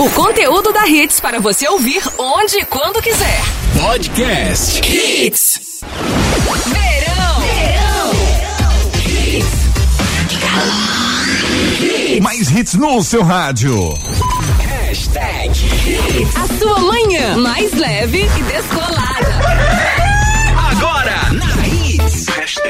O 0.00 0.08
conteúdo 0.10 0.72
da 0.72 0.86
Hits 0.86 1.18
para 1.18 1.40
você 1.40 1.68
ouvir 1.68 2.00
onde 2.16 2.58
e 2.58 2.64
quando 2.64 3.02
quiser. 3.02 3.42
Podcast 3.80 4.80
Hits. 4.80 5.80
Verão. 6.66 7.40
Verão. 7.40 8.12
Mais 12.22 12.48
hits 12.48 12.74
no 12.74 13.02
seu 13.02 13.24
rádio. 13.24 13.98
Hashtag 14.60 15.50
Hits. 15.50 16.36
A 16.36 16.46
sua 16.58 16.78
manhã 16.78 17.36
mais 17.36 17.72
leve 17.74 18.20
e 18.20 18.42
descolada. 18.44 19.97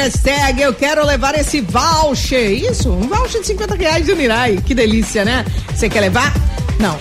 hashtag, 0.43 0.61
eu 0.61 0.73
quero 0.73 1.05
levar 1.05 1.35
esse 1.35 1.61
voucher. 1.61 2.51
Isso, 2.51 2.91
um 2.91 3.07
voucher 3.07 3.41
de 3.41 3.47
50 3.47 3.75
reais 3.75 4.05
do 4.05 4.15
Mirai. 4.15 4.57
Que 4.65 4.73
delícia, 4.73 5.23
né? 5.23 5.45
Você 5.73 5.89
quer 5.89 6.01
levar? 6.01 6.33
Não. 6.79 6.97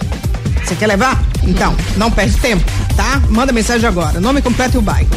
Você 0.64 0.76
quer 0.76 0.86
levar? 0.86 1.20
Então, 1.42 1.74
não 1.96 2.10
perde 2.10 2.36
tempo, 2.36 2.64
tá? 2.96 3.20
Manda 3.28 3.52
mensagem 3.52 3.86
agora. 3.88 4.20
Nome 4.20 4.40
completo 4.40 4.76
e 4.76 4.78
o 4.78 4.82
bairro. 4.82 5.08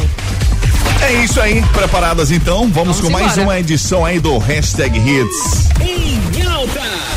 É 1.02 1.24
isso 1.24 1.40
aí, 1.40 1.62
preparadas 1.72 2.30
então? 2.30 2.68
Vamos, 2.68 2.96
Vamos 2.96 3.00
com 3.00 3.10
mais 3.10 3.32
embora. 3.32 3.42
uma 3.42 3.60
edição 3.60 4.04
aí 4.04 4.18
do 4.18 4.38
Hashtag 4.38 4.98
Hits. 4.98 5.68
Em 5.80 6.42
alta. 6.42 7.16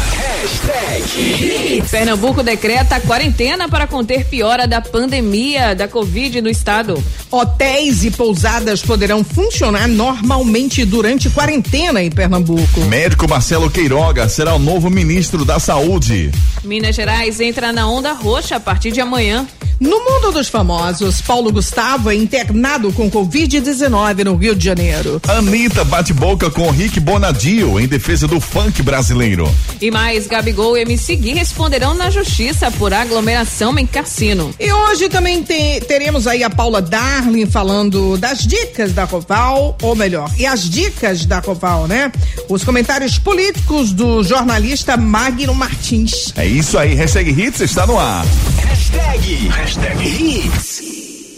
Pernambuco 1.89 2.43
decreta 2.43 2.99
quarentena 2.99 3.67
para 3.67 3.87
conter 3.87 4.25
piora 4.25 4.67
da 4.67 4.81
pandemia 4.81 5.73
da 5.75 5.87
Covid 5.87 6.41
no 6.41 6.49
estado. 6.49 7.01
Hotéis 7.31 8.03
e 8.03 8.11
pousadas 8.11 8.81
poderão 8.81 9.23
funcionar 9.23 9.87
normalmente 9.87 10.83
durante 10.83 11.29
quarentena 11.29 12.01
em 12.01 12.09
Pernambuco. 12.09 12.81
Médico 12.85 13.27
Marcelo 13.29 13.69
Queiroga 13.69 14.27
será 14.27 14.55
o 14.55 14.59
novo 14.59 14.89
ministro 14.89 15.45
da 15.45 15.59
Saúde. 15.59 16.31
Minas 16.63 16.95
Gerais 16.95 17.39
entra 17.39 17.71
na 17.71 17.87
onda 17.87 18.13
roxa 18.13 18.55
a 18.55 18.59
partir 18.59 18.91
de 18.91 18.99
amanhã. 18.99 19.47
No 19.79 20.03
mundo 20.03 20.33
dos 20.33 20.49
famosos, 20.49 21.21
Paulo 21.21 21.53
Gustavo 21.53 22.09
é 22.11 22.15
internado 22.15 22.91
com 22.91 23.09
Covid-19 23.09 24.25
no 24.25 24.35
Rio 24.35 24.53
de 24.53 24.65
Janeiro. 24.65 25.21
Anitta 25.25 25.85
bate 25.85 26.11
boca 26.11 26.49
com 26.51 26.69
Rick 26.69 26.99
Bonadio 26.99 27.79
em 27.79 27.87
defesa 27.87 28.27
do 28.27 28.41
funk 28.41 28.81
brasileiro. 28.81 29.49
E 29.79 29.89
mais, 29.89 30.27
Gabigol 30.27 30.77
e 30.77 30.81
MC 30.81 31.15
Gui 31.15 31.31
responderão 31.33 31.93
na 31.93 32.09
justiça 32.09 32.69
por 32.71 32.93
aglomeração 32.93 33.79
em 33.79 33.85
cassino. 33.85 34.53
E 34.59 34.69
hoje 34.69 35.07
também 35.07 35.41
te- 35.43 35.79
teremos 35.87 36.27
aí 36.27 36.43
a 36.43 36.49
Paula 36.49 36.81
Darling 37.19 37.45
falando 37.47 38.17
das 38.17 38.39
dicas 38.39 38.93
da 38.93 39.05
Coval, 39.05 39.77
ou 39.81 39.93
melhor, 39.93 40.31
e 40.37 40.45
as 40.45 40.69
dicas 40.69 41.25
da 41.25 41.41
Coval, 41.41 41.85
né? 41.85 42.09
Os 42.47 42.63
comentários 42.63 43.19
políticos 43.19 43.91
do 43.91 44.23
jornalista 44.23 44.95
Magno 44.95 45.53
Martins. 45.53 46.33
É 46.37 46.45
isso 46.45 46.77
aí, 46.77 46.95
Hashtag 46.95 47.29
Hits 47.29 47.59
está 47.59 47.85
no 47.85 47.99
ar. 47.99 48.25
Hashtag. 48.65 49.49
Hashtag 49.49 50.01
Hits. 50.01 50.81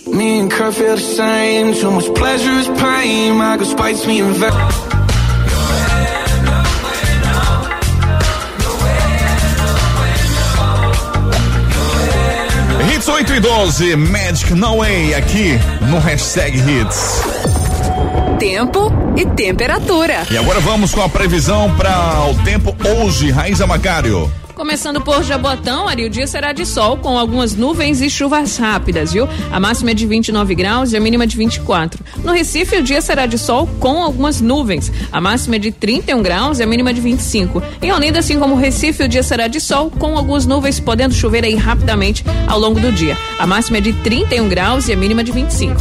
Me 0.08 0.42
and 0.42 0.50
Kurt 0.50 0.76
feel 0.76 0.96
the 0.96 1.02
same. 1.02 1.74
Too 1.74 1.90
much 1.90 2.14
pleasure 2.14 2.60
is 2.60 2.68
pain. 2.80 3.38
My 3.38 3.58
girl 3.58 3.66
spites 3.66 4.06
me 4.06 4.22
and 4.22 5.01
Hits 13.02 13.08
8 13.08 13.34
e 13.34 13.40
12, 13.40 13.96
Magic 13.96 14.54
No 14.54 14.78
Way 14.78 15.16
aqui 15.16 15.60
no 15.90 15.98
Hashtag 15.98 16.56
Hits. 16.56 17.24
Tempo 18.38 18.94
e 19.18 19.26
temperatura. 19.26 20.28
E 20.30 20.38
agora 20.38 20.60
vamos 20.60 20.94
com 20.94 21.02
a 21.02 21.10
previsão 21.10 21.76
para 21.76 22.30
o 22.30 22.36
tempo 22.44 22.76
hoje, 22.88 23.32
Raíza 23.32 23.66
Macário. 23.66 24.32
Começando 24.62 25.02
por 25.02 25.24
Jabotão, 25.24 25.88
Ari, 25.88 26.06
o 26.06 26.10
dia 26.10 26.28
será 26.28 26.54
de 26.54 26.68
sol 26.68 26.96
com 26.96 27.18
algumas 27.18 27.56
nuvens 27.56 28.00
e 28.00 28.12
chuvas 28.12 28.58
rápidas, 28.58 29.12
viu? 29.12 29.28
A 29.52 29.60
máxima 29.60 29.90
é 29.90 29.94
de 29.96 30.06
29 30.06 30.54
graus 30.54 30.94
e 30.94 30.98
a 30.98 31.00
mínima 31.00 31.26
de 31.26 31.36
24. 31.36 32.00
No 32.24 32.32
Recife, 32.32 32.78
o 32.78 32.84
dia 32.84 33.02
será 33.02 33.26
de 33.26 33.40
sol 33.40 33.68
com 33.80 34.04
algumas 34.04 34.40
nuvens. 34.40 34.92
A 35.12 35.20
máxima 35.20 35.56
é 35.56 35.60
de 35.60 35.72
31 35.72 36.22
graus 36.22 36.60
e 36.60 36.64
a 36.64 36.68
mínima 36.68 36.94
de 36.94 37.02
25. 37.02 37.60
Em 37.82 37.92
Olinda, 37.92 38.20
assim 38.20 38.38
como 38.38 38.54
o 38.54 38.58
Recife, 38.58 39.02
o 39.02 39.08
dia 39.08 39.24
será 39.24 39.48
de 39.48 39.60
sol 39.60 39.90
com 39.90 40.16
algumas 40.16 40.46
nuvens, 40.46 40.80
podendo 40.80 41.16
chover 41.16 41.44
aí 41.44 41.56
rapidamente 41.56 42.24
ao 42.48 42.60
longo 42.60 42.80
do 42.80 42.92
dia. 42.92 43.18
A 43.40 43.48
máxima 43.48 43.80
é 43.80 43.82
de 43.82 43.94
31 43.94 44.48
graus 44.48 44.88
e 44.88 44.94
a 44.94 44.96
mínima 44.96 45.24
de 45.24 45.32
25. 45.32 45.74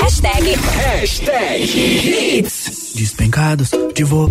Hashtag. 0.00 0.56
Hashtag 1.00 2.38
Hits. 2.38 2.92
Despencados 2.94 3.72
de 3.92 4.04
voo. 4.04 4.30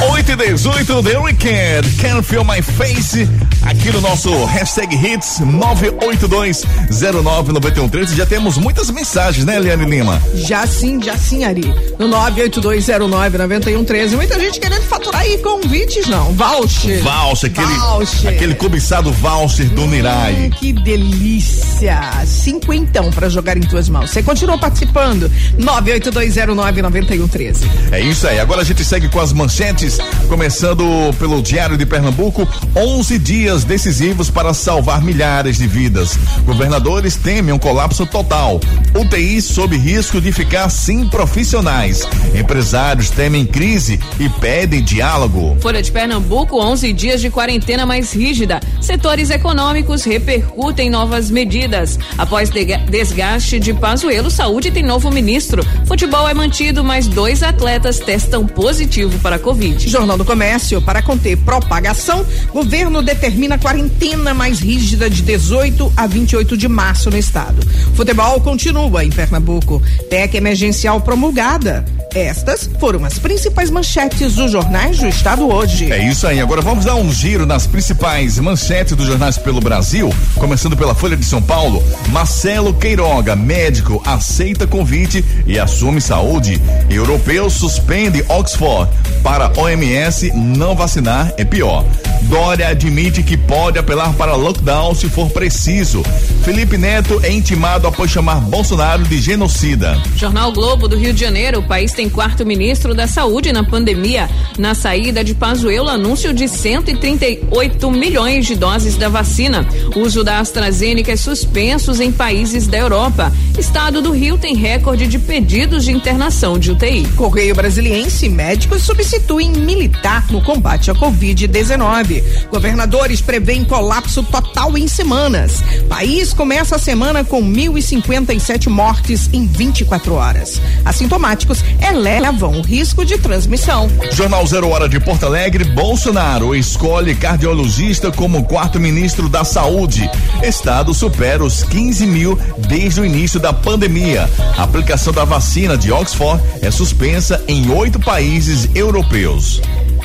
Hits 0.00 0.08
8 0.08 0.32
e 0.32 0.36
18, 0.36 1.02
The 1.02 1.18
Weekend, 1.18 1.88
Can't 1.98 2.22
Feel 2.22 2.42
My 2.44 2.62
Face, 2.62 3.28
aqui 3.62 3.90
no 3.92 4.00
nosso 4.00 4.30
Hashtag 4.46 4.94
Hits 4.96 5.40
982099113. 5.40 8.16
Já 8.16 8.24
temos 8.24 8.56
muitas 8.56 8.88
mensagens, 8.90 9.44
né, 9.44 9.56
Eliane 9.56 9.84
Lima? 9.84 10.18
Já 10.34 10.66
sim, 10.66 11.02
já 11.02 11.14
sim, 11.18 11.44
Ari. 11.44 11.70
No 11.98 12.08
982099113. 12.08 14.16
Muita 14.16 14.40
gente 14.40 14.58
querendo 14.58 14.82
faturar 14.84 15.20
aí 15.20 15.36
convites, 15.38 16.06
não. 16.06 16.32
Voucher. 16.32 17.02
Voucher, 17.02 17.50
aquele, 17.50 17.74
Voucher. 17.74 18.30
aquele 18.30 18.54
cobiçado 18.54 19.12
voucher 19.12 19.68
do 19.68 19.86
Nirai. 19.86 20.32
Hum, 20.32 20.48
que 20.50 20.72
delícia! 20.72 22.00
Cinquentão 22.26 23.10
pra 23.10 23.28
jogar 23.28 23.58
em 23.58 23.62
tuas 23.62 23.88
mãos. 23.90 24.10
Você 24.10 24.22
continua 24.22 24.56
participando? 24.56 25.30
982099113. 25.58 27.56
É 27.92 28.00
isso 28.00 28.26
aí. 28.26 28.38
Agora 28.40 28.62
a 28.62 28.64
gente 28.64 28.82
segue 28.84 29.08
com 29.08 29.20
as 29.20 29.32
manchetes, 29.32 29.89
começando 30.28 30.84
pelo 31.18 31.42
Diário 31.42 31.76
de 31.76 31.84
Pernambuco. 31.84 32.46
11 32.76 33.18
dias 33.18 33.64
decisivos 33.64 34.30
para 34.30 34.54
salvar 34.54 35.02
milhares 35.02 35.58
de 35.58 35.66
vidas. 35.66 36.18
Governadores 36.44 37.16
temem 37.16 37.52
um 37.52 37.58
colapso 37.58 38.06
total. 38.06 38.60
UTI 38.94 39.40
sob 39.40 39.76
risco 39.76 40.20
de 40.20 40.32
ficar 40.32 40.68
sem 40.68 41.08
profissionais. 41.08 42.06
Empresários 42.34 43.10
temem 43.10 43.44
crise 43.44 43.98
e 44.18 44.28
pedem 44.28 44.82
diálogo. 44.82 45.56
Folha 45.60 45.82
de 45.82 45.90
Pernambuco, 45.90 46.60
11 46.60 46.92
dias 46.92 47.20
de 47.20 47.30
quarentena 47.30 47.84
mais 47.86 48.12
rígida. 48.12 48.60
Setores 48.80 49.30
econômicos 49.30 50.04
repercutem 50.04 50.90
novas 50.90 51.30
medidas. 51.30 51.98
Após 52.16 52.50
desgaste 52.50 53.58
de 53.58 53.72
Pazuello, 53.74 54.30
saúde 54.30 54.70
tem 54.70 54.82
novo 54.82 55.10
ministro. 55.10 55.64
Futebol 55.86 56.28
é 56.28 56.34
mantido, 56.34 56.84
mas 56.84 57.06
dois 57.06 57.42
atletas 57.42 57.98
testam 57.98 58.46
positivo 58.46 59.18
para 59.20 59.36
a 59.36 59.38
Covid. 59.38 59.79
Jornal 59.88 60.18
do 60.18 60.24
Comércio, 60.24 60.80
para 60.82 61.02
conter 61.02 61.36
propagação, 61.38 62.26
governo 62.52 63.02
determina 63.02 63.58
quarentena 63.58 64.34
mais 64.34 64.60
rígida 64.60 65.08
de 65.08 65.22
18 65.22 65.92
a 65.96 66.06
28 66.06 66.56
de 66.56 66.68
março 66.68 67.10
no 67.10 67.16
estado. 67.16 67.60
Futebol 67.94 68.40
continua 68.40 69.04
em 69.04 69.10
Pernambuco. 69.10 69.82
PEC 70.08 70.36
emergencial 70.36 71.00
promulgada. 71.00 71.84
Estas 72.14 72.68
foram 72.80 73.04
as 73.04 73.18
principais 73.18 73.70
manchetes 73.70 74.34
dos 74.34 74.50
jornais 74.50 74.98
do 74.98 75.06
estado 75.06 75.48
hoje. 75.48 75.92
É 75.92 76.08
isso 76.08 76.26
aí. 76.26 76.40
Agora 76.40 76.60
vamos 76.60 76.84
dar 76.84 76.96
um 76.96 77.12
giro 77.12 77.46
nas 77.46 77.66
principais 77.66 78.38
manchetes 78.38 78.96
dos 78.96 79.06
jornais 79.06 79.38
pelo 79.38 79.60
Brasil, 79.60 80.12
começando 80.34 80.76
pela 80.76 80.94
Folha 80.94 81.16
de 81.16 81.24
São 81.24 81.40
Paulo. 81.40 81.82
Marcelo 82.08 82.74
Queiroga, 82.74 83.36
médico, 83.36 84.02
aceita 84.04 84.66
convite 84.66 85.24
e 85.46 85.58
assume 85.58 86.00
saúde. 86.00 86.60
Europeu 86.88 87.48
suspende 87.48 88.24
Oxford 88.28 88.90
para 89.22 89.52
OMS 89.56 90.32
não 90.34 90.74
vacinar 90.74 91.32
é 91.36 91.44
pior. 91.44 91.84
Dória 92.22 92.68
admite 92.68 93.22
que 93.22 93.36
pode 93.36 93.78
apelar 93.78 94.12
para 94.14 94.34
lockdown 94.34 94.94
se 94.94 95.08
for 95.08 95.30
preciso. 95.30 96.02
Felipe 96.44 96.76
Neto 96.76 97.20
é 97.22 97.30
intimado 97.30 97.86
após 97.86 98.10
chamar 98.10 98.40
Bolsonaro 98.40 99.02
de 99.04 99.18
genocida. 99.20 100.00
Jornal 100.16 100.52
Globo 100.52 100.86
do 100.86 100.96
Rio 100.96 101.12
de 101.12 101.20
Janeiro, 101.20 101.60
o 101.60 101.62
país 101.62 101.92
tem 101.92 101.99
quarto 102.08 102.46
ministro 102.46 102.94
da 102.94 103.06
Saúde 103.06 103.52
na 103.52 103.64
pandemia. 103.64 104.28
Na 104.58 104.74
saída 104.74 105.22
de 105.22 105.34
Pazuello, 105.34 105.88
anúncio 105.88 106.32
de 106.32 106.48
138 106.48 107.90
milhões 107.90 108.46
de 108.46 108.54
doses 108.54 108.96
da 108.96 109.08
vacina. 109.08 109.66
Uso 109.96 110.22
da 110.24 110.38
AstraZeneca 110.38 111.12
é 111.12 111.16
suspensos 111.16 112.00
em 112.00 112.12
países 112.12 112.66
da 112.66 112.78
Europa. 112.78 113.32
Estado 113.58 114.00
do 114.00 114.12
Rio 114.12 114.38
tem 114.38 114.54
recorde 114.54 115.06
de 115.06 115.18
pedidos 115.18 115.84
de 115.84 115.92
internação 115.92 116.58
de 116.58 116.72
UTI. 116.72 117.06
Correio 117.16 117.54
Brasiliense, 117.54 118.28
médicos 118.28 118.82
substituem 118.82 119.50
militar 119.50 120.24
no 120.30 120.42
combate 120.42 120.90
à 120.90 120.94
Covid-19. 120.94 122.22
Governadores 122.50 123.20
prevêem 123.20 123.64
colapso 123.64 124.22
total 124.22 124.76
em 124.78 124.88
semanas. 124.88 125.62
País 125.88 126.32
começa 126.32 126.76
a 126.76 126.78
semana 126.78 127.24
com 127.24 127.42
1.057 127.42 128.68
mortes 128.68 129.28
em 129.32 129.46
24 129.46 130.14
horas. 130.14 130.60
Assintomáticos 130.84 131.62
elevam 131.90 132.52
o 132.52 132.62
risco 132.62 133.04
de 133.04 133.18
transmissão. 133.18 133.88
Jornal 134.12 134.46
Zero 134.46 134.68
Hora 134.68 134.88
de 134.88 135.00
Porto 135.00 135.26
Alegre, 135.26 135.64
Bolsonaro 135.64 136.54
escolhe 136.54 137.14
cardiologista 137.14 138.10
como 138.12 138.44
quarto 138.44 138.78
ministro 138.78 139.28
da 139.28 139.44
Saúde. 139.44 140.08
Estado 140.42 140.94
supera 140.94 141.42
os 141.42 141.62
15 141.64 142.06
mil 142.06 142.38
desde 142.58 143.00
o 143.00 143.04
início 143.04 143.40
da 143.40 143.52
pandemia. 143.52 144.28
A 144.56 144.62
aplicação 144.62 145.12
da 145.12 145.24
vacina 145.24 145.76
de 145.76 145.92
Oxford 145.92 146.42
é 146.62 146.70
suspensa 146.70 147.42
em 147.48 147.70
oito 147.70 147.98
países 147.98 148.68
europeus. 148.74 149.60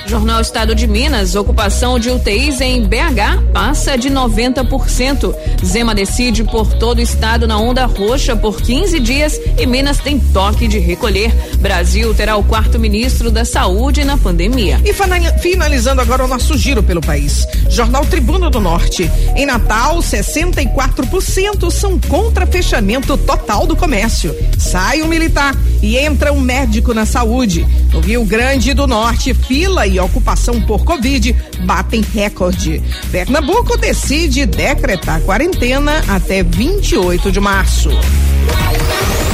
Jornal 0.07 0.39
Estado 0.39 0.75
de 0.75 0.85
Minas, 0.85 1.35
ocupação 1.35 1.97
de 1.97 2.11
UTIs 2.11 2.61
em 2.61 2.83
BH 2.83 3.51
passa 3.51 3.97
de 3.97 4.09
90%. 4.09 5.35
Zema 5.65 5.95
decide 5.95 6.43
por 6.43 6.73
todo 6.73 6.99
o 6.99 7.01
estado 7.01 7.47
na 7.47 7.57
onda 7.57 7.85
roxa 7.85 8.35
por 8.35 8.61
15 8.61 8.99
dias 8.99 9.39
e 9.57 9.65
Minas 9.65 9.97
tem 9.97 10.19
toque 10.19 10.67
de 10.67 10.77
recolher. 10.77 11.33
Brasil 11.57 12.13
terá 12.13 12.37
o 12.37 12.43
quarto 12.43 12.79
ministro 12.79 13.31
da 13.31 13.43
Saúde 13.43 14.03
na 14.03 14.15
pandemia. 14.15 14.79
E 14.85 14.93
finalizando 15.39 16.01
agora 16.01 16.23
o 16.23 16.27
nosso 16.27 16.55
giro 16.55 16.83
pelo 16.83 17.01
país. 17.01 17.47
Jornal 17.67 18.05
Tribuna 18.05 18.49
do 18.49 18.61
Norte. 18.61 19.09
Em 19.35 19.45
Natal, 19.45 19.97
64% 19.97 21.71
são 21.71 21.99
contra 21.99 22.45
fechamento 22.45 23.17
total 23.17 23.65
do 23.65 23.75
comércio. 23.75 24.35
Sai 24.59 25.01
um 25.01 25.07
militar 25.07 25.55
e 25.81 25.97
entra 25.97 26.31
um 26.31 26.39
médico 26.39 26.93
na 26.93 27.05
saúde. 27.05 27.65
No 27.91 27.99
Rio 27.99 28.23
Grande 28.23 28.73
do 28.73 28.85
Norte, 28.85 29.33
fila 29.33 29.87
e 29.87 29.94
ocupação 30.03 30.61
por 30.61 30.83
Covid 30.83 31.35
batem 31.61 32.01
recorde. 32.13 32.81
Pernambuco 33.11 33.77
decide 33.77 34.45
decretar 34.45 35.21
quarentena 35.21 36.03
até 36.07 36.43
28 36.43 37.31
de 37.31 37.39
março. 37.39 37.89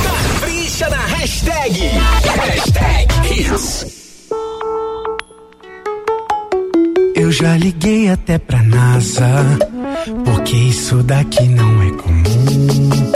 Capricha 0.03 0.89
na 0.89 1.05
hashtag. 1.05 1.79
Hashtag 1.79 3.13
Hits. 3.29 4.01
Eu 7.15 7.31
já 7.31 7.55
liguei 7.55 8.09
até 8.09 8.39
pra 8.39 8.63
NASA, 8.63 9.27
porque 10.25 10.55
isso 10.55 11.03
daqui 11.03 11.43
não 11.43 11.83
é 11.83 11.91
comum. 11.91 13.11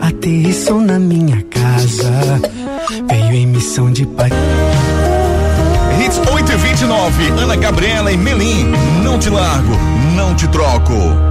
Aterrissou 0.00 0.80
na 0.80 0.98
minha 0.98 1.40
casa, 1.44 2.10
veio 3.08 3.34
em 3.34 3.46
missão 3.46 3.90
de 3.92 4.04
paz. 4.06 4.32
Hits 6.18 6.32
8 6.32 6.52
e 6.52 6.56
29, 6.56 7.28
Ana 7.40 7.56
Gabriela 7.56 8.10
e 8.10 8.16
Melim. 8.16 8.72
Não 9.02 9.18
te 9.18 9.30
largo, 9.30 9.76
não 10.16 10.34
te 10.34 10.48
troco. 10.48 11.27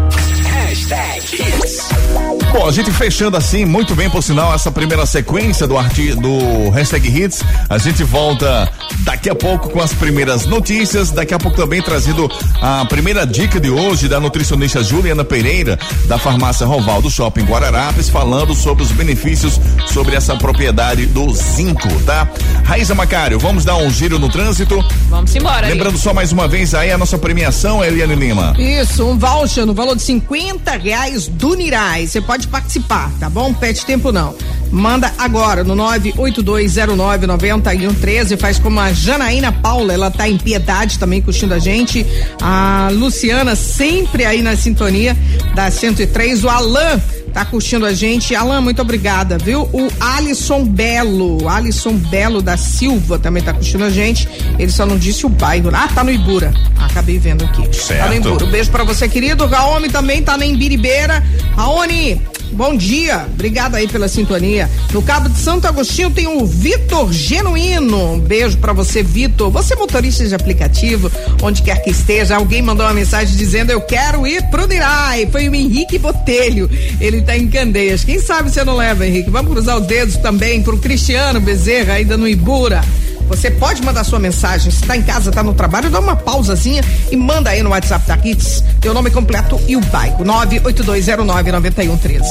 Bom, 2.51 2.65
a 2.65 2.71
gente 2.71 2.91
fechando 2.91 3.37
assim, 3.37 3.65
muito 3.65 3.93
bem, 3.93 4.09
por 4.09 4.23
sinal, 4.23 4.53
essa 4.53 4.71
primeira 4.71 5.05
sequência 5.05 5.67
do, 5.67 5.77
arti 5.77 6.13
do 6.13 6.69
hashtag 6.69 7.07
Hits. 7.07 7.43
A 7.69 7.77
gente 7.77 8.03
volta 8.03 8.71
daqui 8.99 9.29
a 9.29 9.35
pouco 9.35 9.69
com 9.69 9.81
as 9.81 9.93
primeiras 9.93 10.45
notícias. 10.45 11.11
Daqui 11.11 11.33
a 11.33 11.39
pouco 11.39 11.57
também 11.57 11.81
trazendo 11.81 12.29
a 12.61 12.85
primeira 12.85 13.25
dica 13.25 13.59
de 13.59 13.69
hoje 13.69 14.07
da 14.07 14.19
nutricionista 14.19 14.83
Juliana 14.83 15.23
Pereira, 15.23 15.77
da 16.07 16.17
farmácia 16.17 16.65
Roval 16.65 17.01
do 17.01 17.09
Shopping 17.09 17.43
Guararapes, 17.43 18.09
falando 18.09 18.55
sobre 18.55 18.83
os 18.83 18.91
benefícios 18.91 19.59
sobre 19.87 20.15
essa 20.15 20.35
propriedade 20.35 21.05
do 21.05 21.33
zinco, 21.33 21.89
tá? 22.05 22.27
Raíza 22.63 22.95
Macário, 22.95 23.39
vamos 23.39 23.63
dar 23.65 23.77
um 23.77 23.89
giro 23.89 24.19
no 24.19 24.29
trânsito. 24.29 24.83
Vamos 25.09 25.35
embora. 25.35 25.67
Lembrando 25.67 25.97
só 25.97 26.13
mais 26.13 26.31
uma 26.31 26.47
vez 26.47 26.73
aí 26.73 26.91
a 26.91 26.97
nossa 26.97 27.17
premiação, 27.17 27.83
Eliane 27.83 28.15
Lima. 28.15 28.53
Isso, 28.57 29.05
um 29.05 29.17
voucher 29.17 29.65
no 29.65 29.73
valor 29.73 29.95
de 29.95 30.01
50 30.01 30.71
reais 30.77 31.27
do 31.27 31.53
Nirai. 31.55 32.07
Você 32.07 32.21
pode 32.21 32.36
participar, 32.45 33.09
tá 33.19 33.29
bom? 33.29 33.53
Pede 33.53 33.85
tempo 33.85 34.11
não. 34.11 34.35
Manda 34.69 35.13
agora 35.17 35.63
no 35.63 35.73
982099113. 35.75 38.37
Faz 38.37 38.59
como 38.59 38.77
a 38.79 38.91
Janaína 38.91 39.51
Paula, 39.51 39.93
ela 39.93 40.11
tá 40.11 40.29
em 40.29 40.37
piedade 40.37 40.99
também 40.99 41.19
curtindo 41.21 41.53
a 41.53 41.59
gente. 41.59 42.05
A 42.41 42.89
Luciana 42.91 43.55
sempre 43.55 44.25
aí 44.25 44.41
na 44.41 44.57
sintonia 44.57 45.15
da 45.55 45.71
103. 45.71 46.43
O 46.43 46.49
Alan 46.49 47.01
tá 47.37 47.45
curtindo 47.45 47.85
a 47.85 47.93
gente. 47.93 48.33
Alan, 48.33 48.61
muito 48.61 48.81
obrigada, 48.81 49.37
viu? 49.37 49.69
O 49.71 49.87
Alisson 49.99 50.65
Belo, 50.65 51.47
Alisson 51.47 51.93
Belo 51.93 52.41
da 52.41 52.57
Silva 52.57 53.19
também 53.19 53.43
tá 53.43 53.53
curtindo 53.53 53.83
a 53.83 53.91
gente. 53.91 54.27
Ele 54.57 54.71
só 54.71 54.87
não 54.87 54.97
disse 54.97 55.23
o 55.23 55.29
bairro. 55.29 55.69
Ah, 55.71 55.87
tá 55.87 56.03
no 56.03 56.11
Ibura. 56.11 56.51
Acabei 56.79 57.19
vendo 57.19 57.45
aqui. 57.45 57.61
Certo. 57.77 58.01
Tá 58.01 58.07
no 58.07 58.15
Ibura. 58.15 58.43
Um 58.43 58.49
beijo 58.49 58.71
pra 58.71 58.83
você, 58.83 59.07
querido. 59.07 59.43
O 59.43 59.47
Raoni 59.47 59.87
também 59.87 60.23
tá 60.23 60.35
na 60.35 60.47
Imbiribeira. 60.47 61.23
Raoni, 61.55 62.19
Bom 62.51 62.75
dia, 62.75 63.27
obrigado 63.33 63.75
aí 63.75 63.87
pela 63.87 64.07
sintonia. 64.07 64.69
No 64.91 65.01
Cabo 65.01 65.29
de 65.29 65.37
Santo 65.37 65.67
Agostinho 65.67 66.09
tem 66.09 66.27
o 66.27 66.45
Vitor 66.45 67.11
Genuíno. 67.11 68.13
Um 68.13 68.19
beijo 68.19 68.57
para 68.57 68.73
você, 68.73 69.03
Vitor. 69.03 69.51
Você 69.51 69.73
é 69.73 69.77
motorista 69.77 70.25
de 70.25 70.33
aplicativo, 70.33 71.11
onde 71.41 71.61
quer 71.61 71.83
que 71.83 71.89
esteja, 71.89 72.35
alguém 72.35 72.61
mandou 72.61 72.85
uma 72.85 72.93
mensagem 72.93 73.35
dizendo 73.35 73.71
eu 73.71 73.81
quero 73.81 74.25
ir 74.25 74.43
pro 74.49 74.67
Nirai. 74.67 75.27
Foi 75.31 75.47
o 75.49 75.55
Henrique 75.55 75.99
Botelho. 75.99 76.69
Ele 76.99 77.21
tá 77.21 77.37
em 77.37 77.47
Candeias. 77.47 78.03
Quem 78.03 78.19
sabe 78.19 78.49
você 78.49 78.63
não 78.63 78.75
leva, 78.75 79.05
Henrique? 79.05 79.29
Vamos 79.29 79.51
cruzar 79.51 79.77
os 79.77 79.85
dedos 79.85 80.17
também 80.17 80.63
pro 80.63 80.77
Cristiano 80.77 81.39
Bezerra, 81.39 81.93
ainda 81.93 82.17
no 82.17 82.27
Ibura. 82.27 82.81
Você 83.27 83.51
pode 83.51 83.83
mandar 83.83 84.03
sua 84.03 84.19
mensagem. 84.19 84.71
Se 84.71 84.81
tá 84.83 84.95
em 84.95 85.03
casa, 85.03 85.31
tá 85.31 85.43
no 85.43 85.53
trabalho, 85.53 85.89
dá 85.89 85.99
uma 85.99 86.15
pausazinha 86.15 86.83
e 87.11 87.17
manda 87.17 87.49
aí 87.49 87.61
no 87.61 87.71
WhatsApp 87.71 88.07
da 88.07 88.17
Kids 88.17 88.63
teu 88.81 88.93
nome 88.93 89.09
completo 89.11 89.59
e 89.67 89.75
o 89.75 89.81
bairro. 89.81 90.23
982099113. 90.23 92.21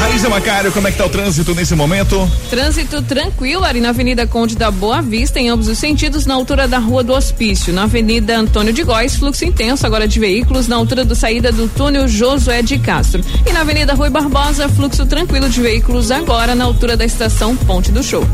Raíza 0.00 0.30
Macário, 0.30 0.72
como 0.72 0.88
é 0.88 0.90
que 0.90 0.96
tá 0.96 1.04
o 1.04 1.10
trânsito 1.10 1.54
nesse 1.54 1.74
momento? 1.74 2.28
Trânsito 2.48 3.02
tranquilo 3.02 3.64
ali 3.64 3.80
na 3.80 3.90
Avenida 3.90 4.26
Conde 4.26 4.56
da 4.56 4.70
Boa 4.70 5.02
Vista, 5.02 5.38
em 5.38 5.50
ambos 5.50 5.68
os 5.68 5.76
sentidos, 5.76 6.24
na 6.24 6.34
altura 6.34 6.66
da 6.66 6.78
Rua 6.78 7.04
do 7.04 7.12
Hospício. 7.12 7.70
Na 7.72 7.82
Avenida 7.82 8.38
Antônio 8.38 8.72
de 8.72 8.82
Góes, 8.82 9.16
fluxo 9.16 9.44
intenso 9.44 9.86
agora 9.86 10.08
de 10.08 10.18
veículos, 10.18 10.66
na 10.66 10.76
altura 10.76 11.04
do 11.04 11.14
saída 11.14 11.52
do 11.52 11.68
túnel 11.68 12.08
Josué 12.08 12.62
de 12.62 12.78
Castro. 12.78 13.22
E 13.46 13.52
na 13.52 13.60
Avenida 13.60 13.92
Rui 13.92 14.08
Barbosa, 14.08 14.68
fluxo 14.70 15.04
tranquilo 15.04 15.50
de 15.50 15.60
veículos 15.60 16.10
agora 16.10 16.54
na 16.54 16.64
altura 16.64 16.96
da 16.96 17.04
estação 17.04 17.54
Ponte 17.54 17.92
do 17.92 18.02
Show. 18.02 18.26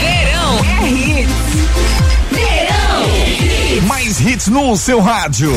Verão 0.00 0.58
é 0.64 0.88
hits. 0.88 1.32
Verão. 2.30 3.86
Mais 3.86 4.20
hits 4.20 4.48
no 4.48 4.76
seu 4.76 5.00
rádio. 5.00 5.52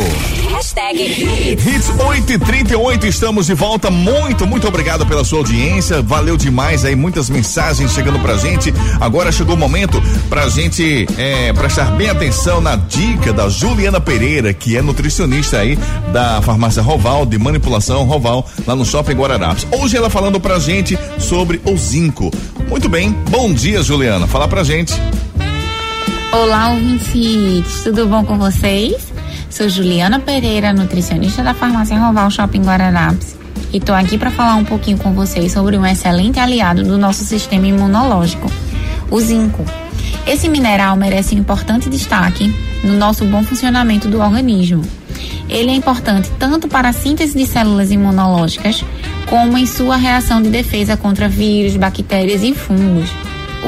Hashtag 0.63 1.03
hits. 1.03 1.65
Hits 1.65 1.89
8 1.99 2.31
e 2.31 2.39
38 2.39 3.05
estamos 3.05 3.47
de 3.47 3.53
volta. 3.53 3.91
Muito, 3.91 4.47
muito 4.47 4.65
obrigado 4.65 5.05
pela 5.05 5.21
sua 5.25 5.39
audiência. 5.39 6.01
Valeu 6.01 6.37
demais 6.37 6.85
aí, 6.85 6.95
muitas 6.95 7.29
mensagens 7.29 7.91
chegando 7.91 8.17
pra 8.19 8.37
gente. 8.37 8.73
Agora 9.01 9.29
chegou 9.29 9.55
o 9.55 9.57
momento 9.57 10.01
pra 10.29 10.47
gente 10.47 11.05
é, 11.17 11.51
prestar 11.51 11.91
bem 11.97 12.09
atenção 12.09 12.61
na 12.61 12.77
dica 12.77 13.33
da 13.33 13.49
Juliana 13.49 13.99
Pereira, 13.99 14.53
que 14.53 14.77
é 14.77 14.81
nutricionista 14.81 15.57
aí 15.57 15.77
da 16.13 16.41
farmácia 16.41 16.81
Roval, 16.81 17.25
de 17.25 17.37
manipulação 17.37 18.05
Roval, 18.05 18.49
lá 18.65 18.73
no 18.73 18.85
Shopping 18.85 19.15
Guararapes. 19.15 19.67
Hoje 19.69 19.97
ela 19.97 20.09
falando 20.09 20.39
pra 20.39 20.59
gente 20.59 20.97
sobre 21.19 21.59
o 21.65 21.75
zinco. 21.75 22.31
Muito 22.69 22.87
bem, 22.87 23.11
bom 23.29 23.51
dia, 23.51 23.83
Juliana. 23.83 24.27
Fala 24.27 24.47
pra 24.47 24.63
gente. 24.63 24.93
Olá, 26.31 26.69
ouvintes, 26.69 27.83
tudo 27.83 28.07
bom 28.07 28.23
com 28.23 28.39
vocês? 28.39 29.12
Sou 29.53 29.69
Juliana 29.69 30.19
Pereira, 30.19 30.73
nutricionista 30.73 31.43
da 31.43 31.53
farmácia 31.53 31.95
Roval 31.95 32.31
Shopping 32.31 32.63
Guararapes. 32.63 33.35
e 33.71 33.77
estou 33.77 33.93
aqui 33.93 34.17
para 34.17 34.31
falar 34.31 34.55
um 34.55 34.65
pouquinho 34.65 34.97
com 34.97 35.13
vocês 35.13 35.51
sobre 35.51 35.77
um 35.77 35.85
excelente 35.85 36.39
aliado 36.39 36.81
do 36.81 36.97
nosso 36.97 37.23
sistema 37.23 37.67
imunológico, 37.67 38.51
o 39.11 39.19
zinco. 39.19 39.63
Esse 40.25 40.49
mineral 40.49 40.97
merece 40.97 41.35
um 41.35 41.37
importante 41.37 41.87
destaque 41.87 42.51
no 42.83 42.93
nosso 42.93 43.25
bom 43.25 43.43
funcionamento 43.43 44.07
do 44.07 44.19
organismo. 44.19 44.81
Ele 45.47 45.69
é 45.69 45.75
importante 45.75 46.31
tanto 46.39 46.67
para 46.67 46.89
a 46.89 46.93
síntese 46.93 47.37
de 47.37 47.45
células 47.45 47.91
imunológicas, 47.91 48.83
como 49.29 49.55
em 49.55 49.67
sua 49.67 49.97
reação 49.97 50.41
de 50.41 50.49
defesa 50.49 50.97
contra 50.97 51.29
vírus, 51.29 51.75
bactérias 51.75 52.41
e 52.41 52.55
fungos. 52.55 53.11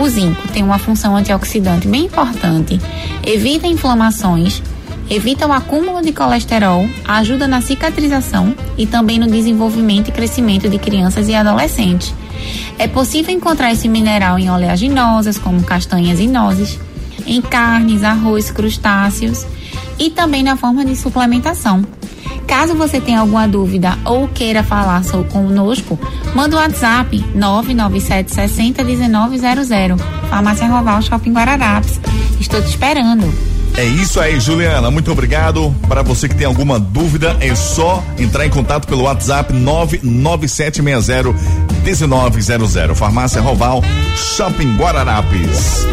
O 0.01 0.09
zinco 0.09 0.47
tem 0.47 0.63
uma 0.63 0.79
função 0.79 1.15
antioxidante 1.15 1.87
bem 1.87 2.05
importante, 2.05 2.81
evita 3.23 3.67
inflamações, 3.67 4.63
evita 5.09 5.47
o 5.47 5.51
acúmulo 5.51 6.01
de 6.01 6.11
colesterol, 6.11 6.87
ajuda 7.05 7.47
na 7.47 7.61
cicatrização 7.61 8.55
e 8.77 8.85
também 8.85 9.19
no 9.19 9.27
desenvolvimento 9.27 10.09
e 10.09 10.11
crescimento 10.11 10.69
de 10.69 10.77
crianças 10.77 11.27
e 11.27 11.35
adolescentes. 11.35 12.13
É 12.77 12.87
possível 12.87 13.33
encontrar 13.33 13.71
esse 13.71 13.87
mineral 13.87 14.37
em 14.37 14.49
oleaginosas, 14.49 15.37
como 15.37 15.63
castanhas 15.63 16.19
e 16.19 16.27
nozes, 16.27 16.79
em 17.25 17.41
carnes, 17.41 18.03
arroz, 18.03 18.51
crustáceos 18.51 19.45
e 19.97 20.09
também 20.09 20.43
na 20.43 20.57
forma 20.57 20.83
de 20.83 20.95
suplementação. 20.95 21.83
Caso 22.47 22.75
você 22.75 23.01
tenha 23.01 23.21
alguma 23.21 23.47
dúvida 23.47 23.97
ou 24.05 24.27
queira 24.27 24.63
falar 24.63 25.03
conosco, 25.31 25.97
manda 26.35 26.55
o 26.55 26.59
WhatsApp 26.59 27.17
997 27.33 28.33
60 28.33 28.83
1900. 28.83 30.01
Farmácia 30.29 30.67
Roval 30.67 31.01
Shopping 31.01 31.33
Guararapes. 31.33 31.99
Estou 32.39 32.61
te 32.61 32.69
esperando. 32.69 33.54
É 33.77 33.83
isso 33.83 34.19
aí, 34.21 34.39
Juliana. 34.39 34.89
Muito 34.89 35.11
obrigado. 35.11 35.75
Para 35.87 36.01
você 36.01 36.29
que 36.29 36.35
tem 36.35 36.47
alguma 36.47 36.79
dúvida, 36.79 37.35
é 37.41 37.53
só 37.53 38.01
entrar 38.17 38.45
em 38.45 38.49
contato 38.49 38.87
pelo 38.87 39.03
WhatsApp 39.03 39.51
99760 39.53 41.33
1900. 41.83 42.97
Farmácia 42.97 43.41
Roval, 43.41 43.83
Shopping 44.15 44.77
Guararapes. 44.77 45.85